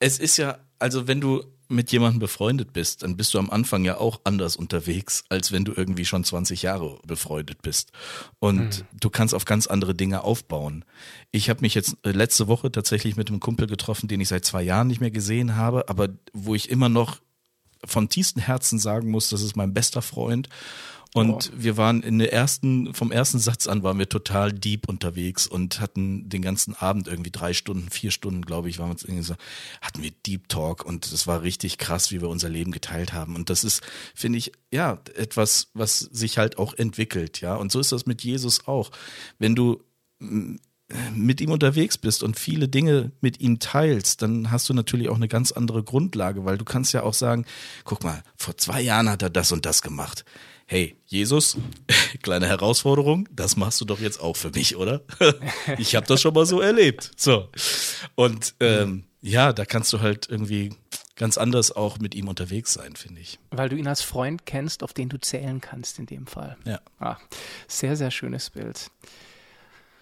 es 0.00 0.18
ist 0.18 0.36
ja, 0.38 0.58
also 0.78 1.06
wenn 1.06 1.20
du 1.20 1.44
mit 1.68 1.92
jemandem 1.92 2.18
befreundet 2.18 2.72
bist, 2.72 3.04
dann 3.04 3.16
bist 3.16 3.32
du 3.32 3.38
am 3.38 3.48
Anfang 3.48 3.84
ja 3.84 3.98
auch 3.98 4.20
anders 4.24 4.56
unterwegs, 4.56 5.22
als 5.28 5.52
wenn 5.52 5.64
du 5.64 5.72
irgendwie 5.72 6.04
schon 6.04 6.24
20 6.24 6.62
Jahre 6.62 6.98
befreundet 7.06 7.62
bist. 7.62 7.92
Und 8.40 8.80
mhm. 8.80 8.98
du 8.98 9.08
kannst 9.08 9.34
auf 9.34 9.44
ganz 9.44 9.68
andere 9.68 9.94
Dinge 9.94 10.24
aufbauen. 10.24 10.84
Ich 11.30 11.48
habe 11.48 11.60
mich 11.60 11.74
jetzt 11.74 11.96
äh, 12.02 12.10
letzte 12.10 12.48
Woche 12.48 12.72
tatsächlich 12.72 13.16
mit 13.16 13.28
einem 13.28 13.38
Kumpel 13.38 13.68
getroffen, 13.68 14.08
den 14.08 14.20
ich 14.20 14.28
seit 14.28 14.44
zwei 14.44 14.62
Jahren 14.62 14.88
nicht 14.88 15.00
mehr 15.00 15.12
gesehen 15.12 15.54
habe, 15.54 15.88
aber 15.88 16.08
wo 16.32 16.56
ich 16.56 16.70
immer 16.70 16.88
noch 16.88 17.20
von 17.84 18.08
tiefstem 18.08 18.42
Herzen 18.42 18.78
sagen 18.80 19.08
muss, 19.10 19.28
das 19.28 19.42
ist 19.42 19.56
mein 19.56 19.72
bester 19.72 20.02
Freund. 20.02 20.48
Und 21.12 21.50
oh. 21.52 21.56
wir 21.56 21.76
waren 21.76 22.02
in 22.02 22.18
der 22.18 22.32
ersten, 22.32 22.94
vom 22.94 23.10
ersten 23.10 23.40
Satz 23.40 23.66
an 23.66 23.82
waren 23.82 23.98
wir 23.98 24.08
total 24.08 24.52
deep 24.52 24.88
unterwegs 24.88 25.48
und 25.48 25.80
hatten 25.80 26.28
den 26.28 26.40
ganzen 26.40 26.74
Abend 26.74 27.08
irgendwie 27.08 27.32
drei 27.32 27.52
Stunden, 27.52 27.90
vier 27.90 28.12
Stunden, 28.12 28.42
glaube 28.42 28.68
ich, 28.68 28.78
waren 28.78 28.88
wir 28.88 28.92
uns 28.92 29.02
irgendwie 29.02 29.24
so, 29.24 29.34
hatten 29.80 30.02
wir 30.04 30.12
Deep 30.24 30.48
Talk 30.48 30.84
und 30.84 31.06
es 31.06 31.26
war 31.26 31.42
richtig 31.42 31.78
krass, 31.78 32.12
wie 32.12 32.20
wir 32.20 32.28
unser 32.28 32.48
Leben 32.48 32.70
geteilt 32.70 33.12
haben. 33.12 33.34
Und 33.34 33.50
das 33.50 33.64
ist, 33.64 33.82
finde 34.14 34.38
ich, 34.38 34.52
ja, 34.70 35.00
etwas, 35.16 35.70
was 35.74 35.98
sich 35.98 36.38
halt 36.38 36.58
auch 36.58 36.74
entwickelt, 36.74 37.40
ja. 37.40 37.56
Und 37.56 37.72
so 37.72 37.80
ist 37.80 37.90
das 37.90 38.06
mit 38.06 38.22
Jesus 38.22 38.68
auch. 38.68 38.90
Wenn 39.38 39.56
du 39.56 39.82
mit 41.14 41.40
ihm 41.40 41.50
unterwegs 41.50 41.98
bist 41.98 42.22
und 42.22 42.38
viele 42.38 42.68
Dinge 42.68 43.12
mit 43.20 43.40
ihm 43.40 43.58
teilst, 43.58 44.22
dann 44.22 44.50
hast 44.50 44.68
du 44.68 44.74
natürlich 44.74 45.08
auch 45.08 45.16
eine 45.16 45.28
ganz 45.28 45.50
andere 45.50 45.82
Grundlage, 45.82 46.44
weil 46.44 46.58
du 46.58 46.64
kannst 46.64 46.92
ja 46.92 47.02
auch 47.02 47.14
sagen, 47.14 47.46
guck 47.84 48.04
mal, 48.04 48.22
vor 48.36 48.56
zwei 48.56 48.80
Jahren 48.80 49.08
hat 49.08 49.22
er 49.22 49.30
das 49.30 49.52
und 49.52 49.66
das 49.66 49.82
gemacht 49.82 50.24
hey, 50.70 50.96
Jesus, 51.04 51.56
kleine 52.22 52.46
Herausforderung, 52.46 53.28
das 53.32 53.56
machst 53.56 53.80
du 53.80 53.84
doch 53.84 53.98
jetzt 53.98 54.20
auch 54.20 54.36
für 54.36 54.50
mich, 54.50 54.76
oder? 54.76 55.02
ich 55.78 55.96
habe 55.96 56.06
das 56.06 56.20
schon 56.20 56.32
mal 56.32 56.46
so 56.46 56.60
erlebt. 56.60 57.10
So. 57.16 57.48
Und 58.14 58.54
ähm, 58.60 59.02
ja, 59.20 59.52
da 59.52 59.64
kannst 59.64 59.92
du 59.92 60.00
halt 60.00 60.28
irgendwie 60.30 60.72
ganz 61.16 61.38
anders 61.38 61.72
auch 61.72 61.98
mit 61.98 62.14
ihm 62.14 62.28
unterwegs 62.28 62.72
sein, 62.72 62.94
finde 62.94 63.20
ich. 63.20 63.40
Weil 63.50 63.68
du 63.68 63.74
ihn 63.74 63.88
als 63.88 64.02
Freund 64.02 64.46
kennst, 64.46 64.84
auf 64.84 64.92
den 64.92 65.08
du 65.08 65.18
zählen 65.18 65.60
kannst 65.60 65.98
in 65.98 66.06
dem 66.06 66.28
Fall. 66.28 66.56
Ja. 66.64 66.80
Ah, 67.00 67.16
sehr, 67.66 67.96
sehr 67.96 68.12
schönes 68.12 68.50
Bild. 68.50 68.92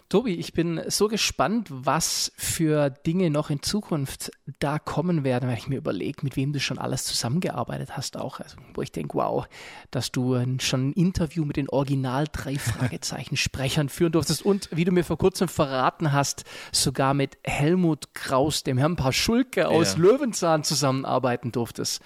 Tobi, 0.09 0.37
ich 0.37 0.55
bin 0.55 0.81
so 0.87 1.07
gespannt, 1.07 1.69
was 1.71 2.33
für 2.37 2.89
Dinge 2.89 3.29
noch 3.29 3.51
in 3.51 3.63
Zukunft 3.63 4.31
da 4.59 4.79
kommen 4.79 5.23
werden, 5.23 5.51
weil 5.51 5.59
ich 5.59 5.69
mir 5.69 5.77
überlege, 5.77 6.21
mit 6.23 6.35
wem 6.35 6.55
du 6.55 6.61
schon 6.61 6.79
alles 6.79 7.05
zusammengearbeitet 7.05 7.95
hast, 7.95 8.17
auch. 8.17 8.41
Also, 8.41 8.57
wo 8.73 8.81
ich 8.81 8.91
denke, 8.91 9.19
wow, 9.19 9.47
dass 9.91 10.11
du 10.11 10.43
schon 10.61 10.89
ein 10.89 10.93
Interview 10.95 11.45
mit 11.45 11.59
den 11.59 11.69
Original 11.69 12.25
drei 12.33 12.55
Fragezeichen 12.59 13.37
Sprechern 13.37 13.91
führen 13.91 14.13
durftest 14.13 14.43
und 14.43 14.71
wie 14.73 14.87
du 14.87 14.93
mir 14.93 15.05
vor 15.05 15.19
kurzem 15.19 15.47
verraten 15.47 16.11
hast, 16.11 16.45
sogar 16.73 17.13
mit 17.13 17.37
Helmut 17.45 18.15
Kraus, 18.15 18.63
dem 18.63 18.79
Herrn 18.79 18.97
Paar 18.97 19.13
Schulke 19.13 19.69
aus 19.69 19.93
ja. 19.93 19.99
Löwenzahn 19.99 20.65
zusammenarbeiten 20.65 21.53
durftest. 21.53 22.01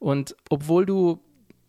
Und 0.00 0.34
obwohl 0.50 0.84
du 0.84 1.20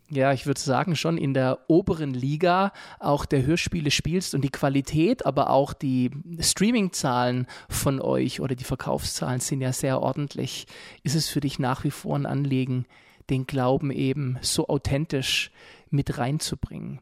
ja, 0.10 0.32
ich 0.32 0.46
würde 0.46 0.60
sagen, 0.60 0.96
schon 0.96 1.18
in 1.18 1.34
der 1.34 1.60
oberen 1.68 2.14
Liga 2.14 2.72
auch 3.00 3.26
der 3.26 3.46
Hörspiele 3.46 3.92
spielst 3.92 4.34
und 4.34 4.42
die 4.42 4.50
Qualität, 4.50 5.26
aber 5.26 5.50
auch 5.50 5.74
die 5.74 6.12
Streaming-Zahlen 6.40 7.46
von 7.68 8.00
euch 8.00 8.40
oder 8.40 8.56
die 8.56 8.64
Verkaufszahlen 8.64 9.42
sind 9.42 9.62
ja 9.62 9.74
sehr 9.74 10.02
ordentlich. 10.02 10.68
Ist 11.04 11.16
es 11.16 11.28
für 11.28 11.42
dich 11.42 11.60
nach 11.60 11.84
wie 11.84 11.92
vor 11.92 12.16
ein 12.16 12.26
Anliegen, 12.26 12.86
den 13.30 13.48
Glauben 13.48 13.92
eben 13.92 14.38
so 14.42 14.68
authentisch 14.68 15.52
mit 15.90 16.18
reinzubringen? 16.18 17.02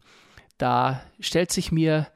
Da 0.57 1.01
stellt 1.19 1.51
sich 1.51 1.71
mir 1.71 2.07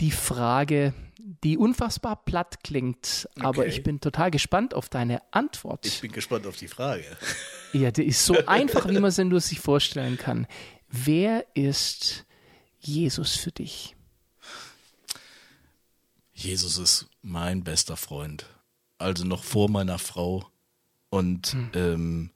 die 0.00 0.10
Frage, 0.10 0.94
die 1.18 1.58
unfassbar 1.58 2.24
platt 2.24 2.62
klingt, 2.62 3.28
okay. 3.36 3.46
aber 3.46 3.66
ich 3.66 3.82
bin 3.82 4.00
total 4.00 4.30
gespannt 4.30 4.74
auf 4.74 4.88
deine 4.88 5.22
Antwort. 5.32 5.86
Ich 5.86 6.00
bin 6.00 6.12
gespannt 6.12 6.46
auf 6.46 6.56
die 6.56 6.68
Frage. 6.68 7.04
Ja, 7.72 7.90
die 7.90 8.04
ist 8.04 8.24
so 8.24 8.34
einfach, 8.46 8.88
wie 8.88 8.94
man 8.94 9.04
es 9.04 9.18
nur 9.18 9.40
sich 9.40 9.60
vorstellen 9.60 10.18
kann. 10.18 10.46
Wer 10.88 11.46
ist 11.54 12.24
Jesus 12.78 13.34
für 13.34 13.52
dich? 13.52 13.96
Jesus 16.32 16.78
ist 16.78 17.08
mein 17.22 17.64
bester 17.64 17.96
Freund. 17.96 18.46
Also 18.98 19.24
noch 19.24 19.42
vor 19.42 19.70
meiner 19.70 19.98
Frau. 19.98 20.46
Und 21.08 21.52
hm. 21.52 21.70
ähm, 21.74 22.30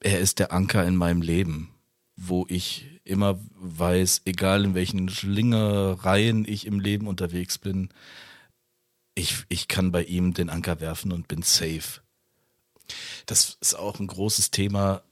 er 0.00 0.20
ist 0.20 0.38
der 0.38 0.52
Anker 0.52 0.84
in 0.84 0.96
meinem 0.96 1.22
Leben, 1.22 1.74
wo 2.22 2.44
ich 2.48 2.84
immer 3.04 3.40
weiß, 3.54 4.22
egal 4.26 4.64
in 4.64 4.74
welchen 4.74 5.08
Schlingereien 5.08 6.44
ich 6.46 6.66
im 6.66 6.78
Leben 6.78 7.08
unterwegs 7.08 7.56
bin, 7.56 7.88
ich, 9.14 9.44
ich 9.48 9.68
kann 9.68 9.90
bei 9.90 10.04
ihm 10.04 10.34
den 10.34 10.50
Anker 10.50 10.80
werfen 10.80 11.12
und 11.12 11.28
bin 11.28 11.42
safe. 11.42 12.02
Das 13.24 13.56
ist 13.60 13.74
auch 13.74 13.98
ein 13.98 14.06
großes 14.06 14.50
Thema, 14.50 15.02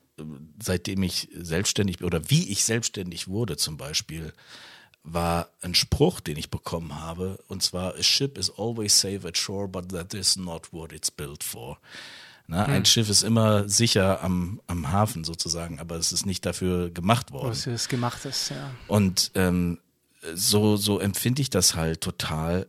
seitdem 0.62 1.02
ich 1.02 1.28
selbstständig 1.32 2.04
oder 2.04 2.28
wie 2.28 2.50
ich 2.50 2.64
selbstständig 2.64 3.26
wurde 3.28 3.56
zum 3.56 3.78
Beispiel, 3.78 4.34
war 5.02 5.50
ein 5.62 5.74
Spruch, 5.74 6.20
den 6.20 6.36
ich 6.36 6.50
bekommen 6.50 7.00
habe, 7.00 7.42
und 7.48 7.62
zwar, 7.62 7.94
a 7.94 8.02
ship 8.02 8.36
is 8.36 8.50
always 8.50 9.00
safe 9.00 9.26
at 9.26 9.38
shore, 9.38 9.66
but 9.66 9.88
that 9.90 10.12
is 10.12 10.36
not 10.36 10.72
what 10.74 10.92
it's 10.92 11.10
built 11.10 11.42
for. 11.42 11.78
Hm. 12.48 12.54
Ein 12.56 12.84
Schiff 12.84 13.10
ist 13.10 13.22
immer 13.22 13.68
sicher 13.68 14.22
am, 14.22 14.60
am 14.66 14.90
Hafen 14.90 15.24
sozusagen, 15.24 15.78
aber 15.80 15.96
es 15.96 16.12
ist 16.12 16.24
nicht 16.24 16.46
dafür 16.46 16.90
gemacht 16.90 17.30
worden. 17.32 17.50
Was 17.50 17.66
es 17.66 17.88
gemacht 17.88 18.24
ist, 18.24 18.50
ja. 18.50 18.70
Und 18.86 19.30
ähm, 19.34 19.78
so, 20.34 20.76
so 20.76 20.98
empfinde 20.98 21.42
ich 21.42 21.50
das 21.50 21.74
halt 21.74 22.00
total. 22.00 22.66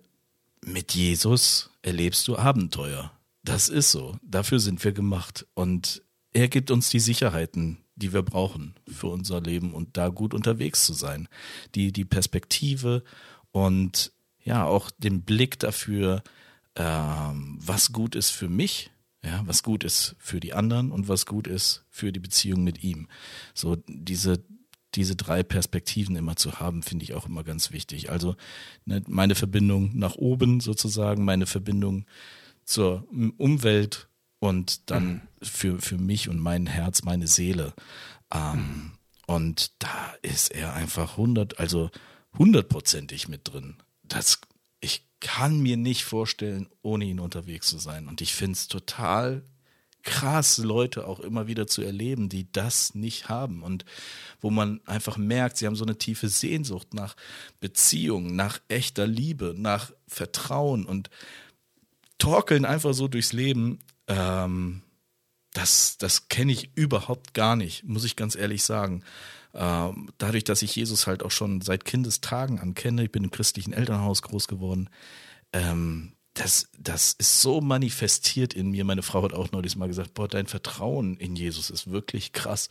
Mit 0.66 0.94
Jesus 0.94 1.70
erlebst 1.82 2.28
du 2.28 2.38
Abenteuer. 2.38 3.12
Das 3.44 3.70
ist 3.70 3.92
so. 3.92 4.18
Dafür 4.22 4.60
sind 4.60 4.84
wir 4.84 4.92
gemacht. 4.92 5.48
Und 5.54 6.04
er 6.34 6.50
gibt 6.50 6.72
uns 6.72 6.90
die 6.90 7.00
Sicherheiten, 7.00 7.78
die 7.96 8.12
wir 8.12 8.22
brauchen 8.22 8.76
für 8.88 9.08
unser 9.08 9.40
Leben 9.40 9.74
und 9.74 9.96
da 9.96 10.10
gut 10.10 10.34
unterwegs 10.34 10.86
zu 10.86 10.94
sein. 10.94 11.30
Die, 11.76 11.94
die 11.94 12.06
Perspektive 12.06 13.04
und 13.52 14.12
ja, 14.44 14.66
auch 14.66 14.92
den 14.92 15.22
Blick 15.22 15.60
dafür, 15.60 16.22
ähm, 16.76 17.58
was 17.62 17.94
gut 17.94 18.16
ist 18.16 18.30
für 18.32 18.50
mich 18.50 18.92
ja, 19.24 19.42
was 19.46 19.64
gut 19.64 19.84
ist 19.84 20.16
für 20.20 20.40
die 20.40 20.54
anderen 20.54 20.92
und 20.92 21.08
was 21.08 21.26
gut 21.26 21.48
ist 21.48 21.86
für 21.90 22.12
die 22.12 22.20
Beziehung 22.20 22.64
mit 22.64 22.84
ihm. 22.84 23.08
So 23.54 23.78
diese 23.88 24.44
diese 24.96 25.16
drei 25.16 25.44
Perspektiven 25.44 26.16
immer 26.16 26.36
zu 26.36 26.60
haben, 26.60 26.82
finde 26.82 27.04
ich 27.04 27.14
auch 27.14 27.28
immer 27.28 27.44
ganz 27.44 27.72
wichtig. 27.72 28.10
Also 28.10 28.36
ne, 28.86 29.04
meine 29.08 29.36
Verbindung 29.36 29.96
nach 29.96 30.16
oben 30.16 30.62
sozusagen, 30.62 31.26
meine 31.26 31.46
Verbindung 31.46 32.06
zur 32.66 33.08
Umwelt 33.38 34.10
und 34.40 34.90
dann 34.90 35.08
mhm. 35.08 35.22
für, 35.44 35.80
für 35.80 35.98
mich 36.00 36.28
und 36.28 36.40
mein 36.40 36.66
Herz, 36.66 37.04
meine 37.04 37.28
Seele. 37.28 37.74
Ähm. 38.34 38.94
Und 39.28 39.74
da 39.78 40.16
ist 40.24 40.50
er 40.50 40.74
einfach 40.74 41.16
hundert, 41.18 41.60
also 41.60 41.92
hundertprozentig 42.36 43.28
mit 43.28 43.42
drin. 43.48 43.76
Das 44.02 44.42
kann 45.20 45.60
mir 45.60 45.78
nicht 45.78 46.06
vorstellen, 46.06 46.70
ohne 46.82 47.06
ihn 47.06 47.20
unterwegs 47.20 47.68
zu 47.68 47.78
sein. 47.78 48.08
Und 48.08 48.22
ich 48.22 48.34
finde 48.34 48.54
es 48.54 48.68
total 48.68 49.44
krass, 50.04 50.58
Leute 50.58 51.08
auch 51.08 51.20
immer 51.20 51.48
wieder 51.48 51.68
zu 51.68 51.82
erleben, 51.82 52.30
die 52.30 52.52
das 52.52 52.96
nicht 52.96 53.30
haben 53.30 53.64
und 53.64 53.86
wo 54.40 54.50
man 54.50 54.80
einfach 54.86 55.18
merkt, 55.18 55.58
sie 55.58 55.68
haben 55.68 55.76
so 55.76 55.84
eine 55.84 55.98
tiefe 55.98 56.30
Sehnsucht 56.30 56.94
nach 56.94 57.16
Beziehung, 57.60 58.36
nach 58.36 58.60
echter 58.70 59.08
Liebe, 59.08 59.54
nach 59.58 59.92
Vertrauen 60.08 60.86
und 60.86 61.10
torkeln 62.18 62.66
einfach 62.66 62.94
so 62.94 63.08
durchs 63.08 63.34
Leben. 63.34 63.80
Ähm, 64.08 64.82
das, 65.54 65.98
das 65.98 66.30
kenne 66.30 66.54
ich 66.54 66.72
überhaupt 66.76 67.34
gar 67.34 67.56
nicht, 67.56 67.84
muss 67.84 68.06
ich 68.06 68.16
ganz 68.16 68.36
ehrlich 68.36 68.64
sagen. 68.64 69.04
Ähm, 69.54 70.10
dadurch, 70.18 70.44
dass 70.44 70.62
ich 70.62 70.76
Jesus 70.76 71.08
halt 71.08 71.24
auch 71.24 71.32
schon 71.32 71.62
seit 71.62 71.86
Kindestagen 71.86 72.60
an 72.60 72.76
kenne, 72.76 73.04
ich 73.04 73.12
bin 73.12 73.24
im 73.24 73.32
christlichen 73.32 73.74
Elternhaus 73.74 74.22
groß 74.22 74.48
geworden, 74.48 74.90
ähm, 75.54 76.14
das, 76.34 76.70
das 76.78 77.14
ist 77.14 77.42
so 77.42 77.60
manifestiert 77.60 78.54
in 78.54 78.72
mir. 78.72 78.86
Meine 78.86 79.02
Frau 79.02 79.24
hat 79.24 79.34
auch 79.34 79.52
neulich 79.52 79.76
mal 79.76 79.88
gesagt, 79.88 80.14
boah, 80.14 80.28
dein 80.28 80.48
Vertrauen 80.48 81.18
in 81.18 81.36
Jesus 81.36 81.70
ist 81.70 81.92
wirklich 81.92 82.32
krass. 82.32 82.70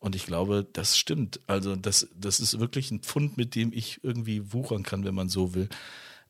Und 0.00 0.16
ich 0.16 0.26
glaube, 0.26 0.66
das 0.72 0.98
stimmt. 0.98 1.40
Also 1.46 1.76
das, 1.76 2.08
das 2.14 2.40
ist 2.40 2.58
wirklich 2.58 2.90
ein 2.90 3.00
Pfund, 3.00 3.36
mit 3.36 3.54
dem 3.54 3.72
ich 3.72 4.00
irgendwie 4.02 4.52
wuchern 4.52 4.82
kann, 4.82 5.04
wenn 5.04 5.14
man 5.14 5.28
so 5.28 5.54
will. 5.54 5.68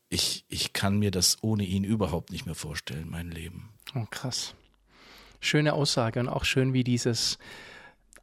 Ich, 0.09 0.45
ich 0.47 0.73
kann 0.73 0.99
mir 0.99 1.11
das 1.11 1.37
ohne 1.41 1.65
ihn 1.65 1.83
überhaupt 1.83 2.31
nicht 2.31 2.45
mehr 2.45 2.55
vorstellen, 2.55 3.09
mein 3.09 3.31
Leben. 3.31 3.69
Oh, 3.95 4.05
krass. 4.09 4.53
Schöne 5.39 5.73
Aussage 5.73 6.19
und 6.19 6.29
auch 6.29 6.45
schön, 6.45 6.73
wie 6.73 6.83
dieses 6.83 7.37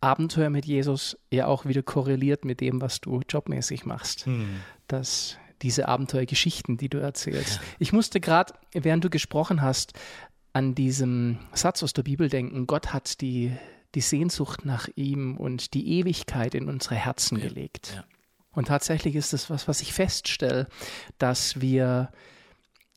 Abenteuer 0.03 0.51
mit 0.51 0.65
Jesus 0.65 1.17
ja 1.31 1.47
auch 1.47 1.65
wieder 1.65 1.83
korreliert 1.83 2.45
mit 2.45 2.61
dem, 2.61 2.81
was 2.81 3.01
du 3.01 3.21
jobmäßig 3.29 3.85
machst. 3.87 4.27
Hm. 4.27 4.61
Dass 4.89 5.39
diese 5.63 5.89
Abenteuergeschichten, 5.89 6.77
die 6.77 6.89
du 6.89 6.99
erzählst. 6.99 7.57
Ja. 7.57 7.63
Ich 7.79 7.93
musste 7.93 8.21
gerade, 8.21 8.55
während 8.73 9.05
du 9.05 9.11
gesprochen 9.11 9.63
hast, 9.63 9.93
an 10.53 10.75
diesem 10.75 11.39
Satz 11.55 11.83
aus 11.83 11.93
der 11.93 12.03
Bibel 12.03 12.29
denken, 12.29 12.67
Gott 12.67 12.93
hat 12.93 13.21
die, 13.21 13.53
die 13.95 14.01
Sehnsucht 14.01 14.65
nach 14.65 14.89
ihm 14.97 15.37
und 15.37 15.73
die 15.75 15.99
Ewigkeit 15.99 16.55
in 16.55 16.69
unsere 16.69 16.97
Herzen 16.97 17.39
ja. 17.39 17.49
gelegt. 17.49 17.93
Ja. 17.95 18.05
Und 18.55 18.69
tatsächlich 18.69 19.15
ist 19.15 19.33
es 19.33 19.49
was, 19.49 19.67
was 19.67 19.81
ich 19.81 19.93
feststelle, 19.93 20.69
dass 21.19 21.61
wir, 21.61 22.11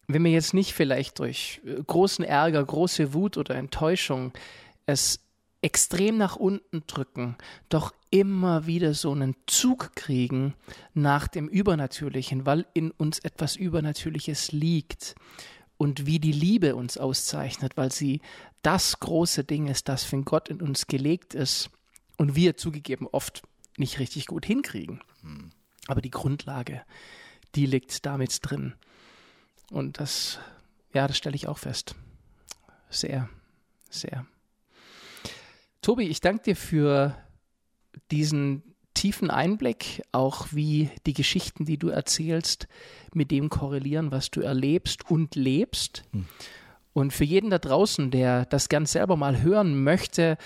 wenn 0.08 0.24
wir 0.24 0.32
jetzt 0.32 0.54
nicht 0.54 0.74
vielleicht 0.74 1.20
durch 1.20 1.62
großen 1.88 2.26
Ärger, 2.26 2.64
große 2.64 3.14
Wut 3.14 3.38
oder 3.38 3.56
Enttäuschung 3.56 4.34
es 4.86 5.25
extrem 5.66 6.18
nach 6.18 6.36
unten 6.36 6.84
drücken, 6.86 7.36
doch 7.70 7.92
immer 8.12 8.68
wieder 8.68 8.94
so 8.94 9.12
einen 9.12 9.36
Zug 9.48 9.96
kriegen 9.96 10.54
nach 10.94 11.28
dem 11.28 11.48
Übernatürlichen, 11.48 12.46
weil 12.46 12.68
in 12.76 12.92
uns 12.92 13.18
etwas 13.18 13.56
Übernatürliches 13.56 14.52
liegt 14.52 15.16
und 15.78 16.06
wie 16.06 16.20
die 16.20 16.32
Liebe 16.32 16.76
uns 16.76 17.00
auszeichnet, 17.00 17.78
weil 17.78 17.92
sie 17.92 18.22
das 18.62 19.00
große 19.00 19.44
Ding 19.44 19.66
ist, 19.66 19.90
das 19.90 20.04
von 20.04 20.24
Gott 20.24 20.50
in 20.50 20.62
uns 20.62 20.86
gelegt 20.86 21.34
ist 21.34 21.72
und 22.18 22.36
wir 22.36 22.58
zugegeben 22.58 23.08
oft 23.12 23.42
nicht 23.76 23.98
richtig 23.98 24.28
gut 24.28 24.46
hinkriegen. 24.46 25.02
Hm. 25.22 25.50
Aber 25.88 26.02
die 26.02 26.12
Grundlage, 26.12 26.84
die 27.56 27.66
liegt 27.66 28.06
damit 28.06 28.38
drin. 28.44 28.76
Und 29.72 30.00
das, 30.00 30.38
ja, 30.94 31.08
das 31.08 31.18
stelle 31.18 31.36
ich 31.36 31.48
auch 31.48 31.58
fest. 31.58 31.96
Sehr, 32.92 33.28
sehr. 33.90 34.28
Tobi, 35.86 36.06
ich 36.06 36.20
danke 36.20 36.42
dir 36.42 36.56
für 36.56 37.16
diesen 38.10 38.64
tiefen 38.96 39.30
Einblick, 39.30 40.02
auch 40.12 40.48
wie 40.50 40.90
die 41.06 41.14
Geschichten, 41.14 41.64
die 41.64 41.78
du 41.78 41.90
erzählst, 41.90 42.68
mit 43.14 43.30
dem 43.30 43.50
korrelieren, 43.50 44.10
was 44.10 44.32
du 44.32 44.42
erlebst 44.42 45.12
und 45.12 45.36
lebst. 45.36 46.02
Hm. 46.10 46.26
Und 46.94 47.14
für 47.14 47.24
jeden 47.24 47.52
da 47.52 47.60
draußen, 47.60 48.10
der 48.10 48.46
das 48.46 48.68
ganz 48.68 48.94
selber 48.94 49.16
mal 49.16 49.44
hören 49.44 49.84
möchte, 49.84 50.40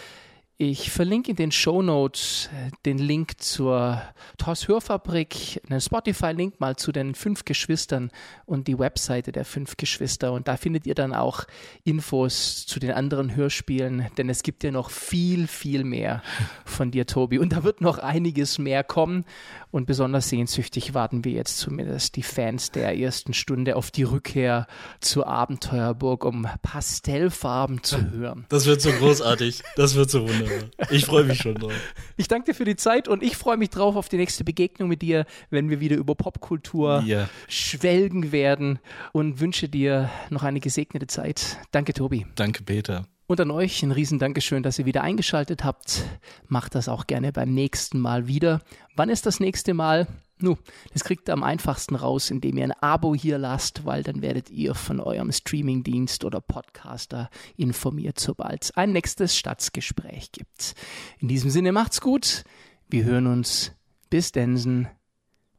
ich 0.61 0.91
verlinke 0.91 1.31
in 1.31 1.37
den 1.37 1.53
Show 1.53 1.81
Notes 1.81 2.49
äh, 2.53 2.71
den 2.85 2.97
Link 2.97 3.41
zur 3.41 4.01
TOS 4.37 4.67
Hörfabrik, 4.67 5.61
einen 5.69 5.79
Spotify-Link 5.79 6.59
mal 6.59 6.75
zu 6.75 6.91
den 6.91 7.15
fünf 7.15 7.45
Geschwistern 7.45 8.11
und 8.45 8.67
die 8.67 8.77
Webseite 8.77 9.31
der 9.31 9.45
fünf 9.45 9.77
Geschwister. 9.77 10.33
Und 10.33 10.49
da 10.49 10.57
findet 10.57 10.85
ihr 10.85 10.95
dann 10.95 11.13
auch 11.13 11.45
Infos 11.85 12.65
zu 12.65 12.81
den 12.81 12.91
anderen 12.91 13.37
Hörspielen, 13.37 14.07
denn 14.17 14.29
es 14.29 14.43
gibt 14.43 14.65
ja 14.65 14.71
noch 14.71 14.89
viel, 14.89 15.47
viel 15.47 15.85
mehr 15.85 16.21
von 16.65 16.91
dir, 16.91 17.07
Tobi. 17.07 17.39
Und 17.39 17.53
da 17.53 17.63
wird 17.63 17.79
noch 17.79 17.97
einiges 17.97 18.59
mehr 18.59 18.83
kommen. 18.83 19.23
Und 19.71 19.85
besonders 19.85 20.27
sehnsüchtig 20.27 20.93
warten 20.93 21.23
wir 21.23 21.31
jetzt 21.31 21.57
zumindest 21.59 22.17
die 22.17 22.23
Fans 22.23 22.71
der 22.71 22.97
ersten 22.97 23.33
Stunde 23.33 23.77
auf 23.77 23.91
die 23.91 24.03
Rückkehr 24.03 24.67
zur 24.99 25.27
Abenteuerburg, 25.27 26.25
um 26.25 26.49
Pastellfarben 26.63 27.81
zu 27.81 28.11
hören. 28.11 28.45
Das 28.49 28.65
wird 28.65 28.81
so 28.81 28.91
großartig. 28.91 29.63
Das 29.77 29.95
wird 29.95 30.09
so 30.09 30.27
wunderbar. 30.27 30.48
Ich 30.91 31.05
freue 31.05 31.23
mich 31.23 31.39
schon 31.39 31.55
drauf. 31.55 31.73
Ich 32.17 32.27
danke 32.27 32.51
dir 32.51 32.55
für 32.55 32.65
die 32.65 32.75
Zeit 32.75 33.07
und 33.07 33.21
ich 33.21 33.37
freue 33.37 33.57
mich 33.57 33.69
drauf 33.69 33.95
auf 33.95 34.09
die 34.09 34.17
nächste 34.17 34.43
Begegnung 34.43 34.89
mit 34.89 35.01
dir, 35.01 35.25
wenn 35.49 35.69
wir 35.69 35.79
wieder 35.79 35.97
über 35.97 36.15
Popkultur 36.15 37.03
ja. 37.05 37.29
schwelgen 37.47 38.31
werden 38.31 38.79
und 39.11 39.39
wünsche 39.39 39.69
dir 39.69 40.09
noch 40.29 40.43
eine 40.43 40.59
gesegnete 40.59 41.07
Zeit. 41.07 41.57
Danke, 41.71 41.93
Tobi. 41.93 42.25
Danke, 42.35 42.63
Peter. 42.63 43.05
Und 43.27 43.39
an 43.39 43.51
euch 43.51 43.83
ein 43.83 43.91
riesen 43.91 44.17
Dankeschön, 44.17 44.63
dass 44.63 44.79
ihr 44.79 44.85
wieder 44.85 45.03
eingeschaltet 45.03 45.63
habt. 45.63 46.03
Macht 46.47 46.73
das 46.73 46.89
auch 46.89 47.05
gerne 47.05 47.31
beim 47.31 47.53
nächsten 47.53 47.99
Mal 47.99 48.27
wieder. 48.27 48.61
Wann 48.95 49.09
ist 49.09 49.27
das 49.27 49.39
nächste 49.39 49.75
Mal? 49.75 50.07
Nu, 50.41 50.57
das 50.93 51.03
kriegt 51.03 51.27
ihr 51.29 51.33
am 51.33 51.43
einfachsten 51.43 51.95
raus, 51.95 52.31
indem 52.31 52.57
ihr 52.57 52.63
ein 52.63 52.71
Abo 52.71 53.13
hier 53.13 53.37
lasst, 53.37 53.85
weil 53.85 54.03
dann 54.03 54.21
werdet 54.21 54.49
ihr 54.49 54.73
von 54.73 55.01
eurem 55.01 55.31
Streamingdienst 55.31 56.23
oder 56.23 56.39
Podcaster 56.39 57.29
informiert, 57.57 58.19
sobald 58.19 58.63
es 58.63 58.71
ein 58.71 58.93
nächstes 58.93 59.35
Staatsgespräch 59.35 60.31
gibt. 60.31 60.75
In 61.19 61.27
diesem 61.27 61.49
Sinne 61.49 61.73
macht's 61.73 61.99
gut. 61.99 62.45
Wir 62.87 63.03
hören 63.03 63.27
uns. 63.27 63.73
Bis 64.09 64.31
Densen. 64.31 64.87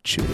Tschüss. 0.03 0.25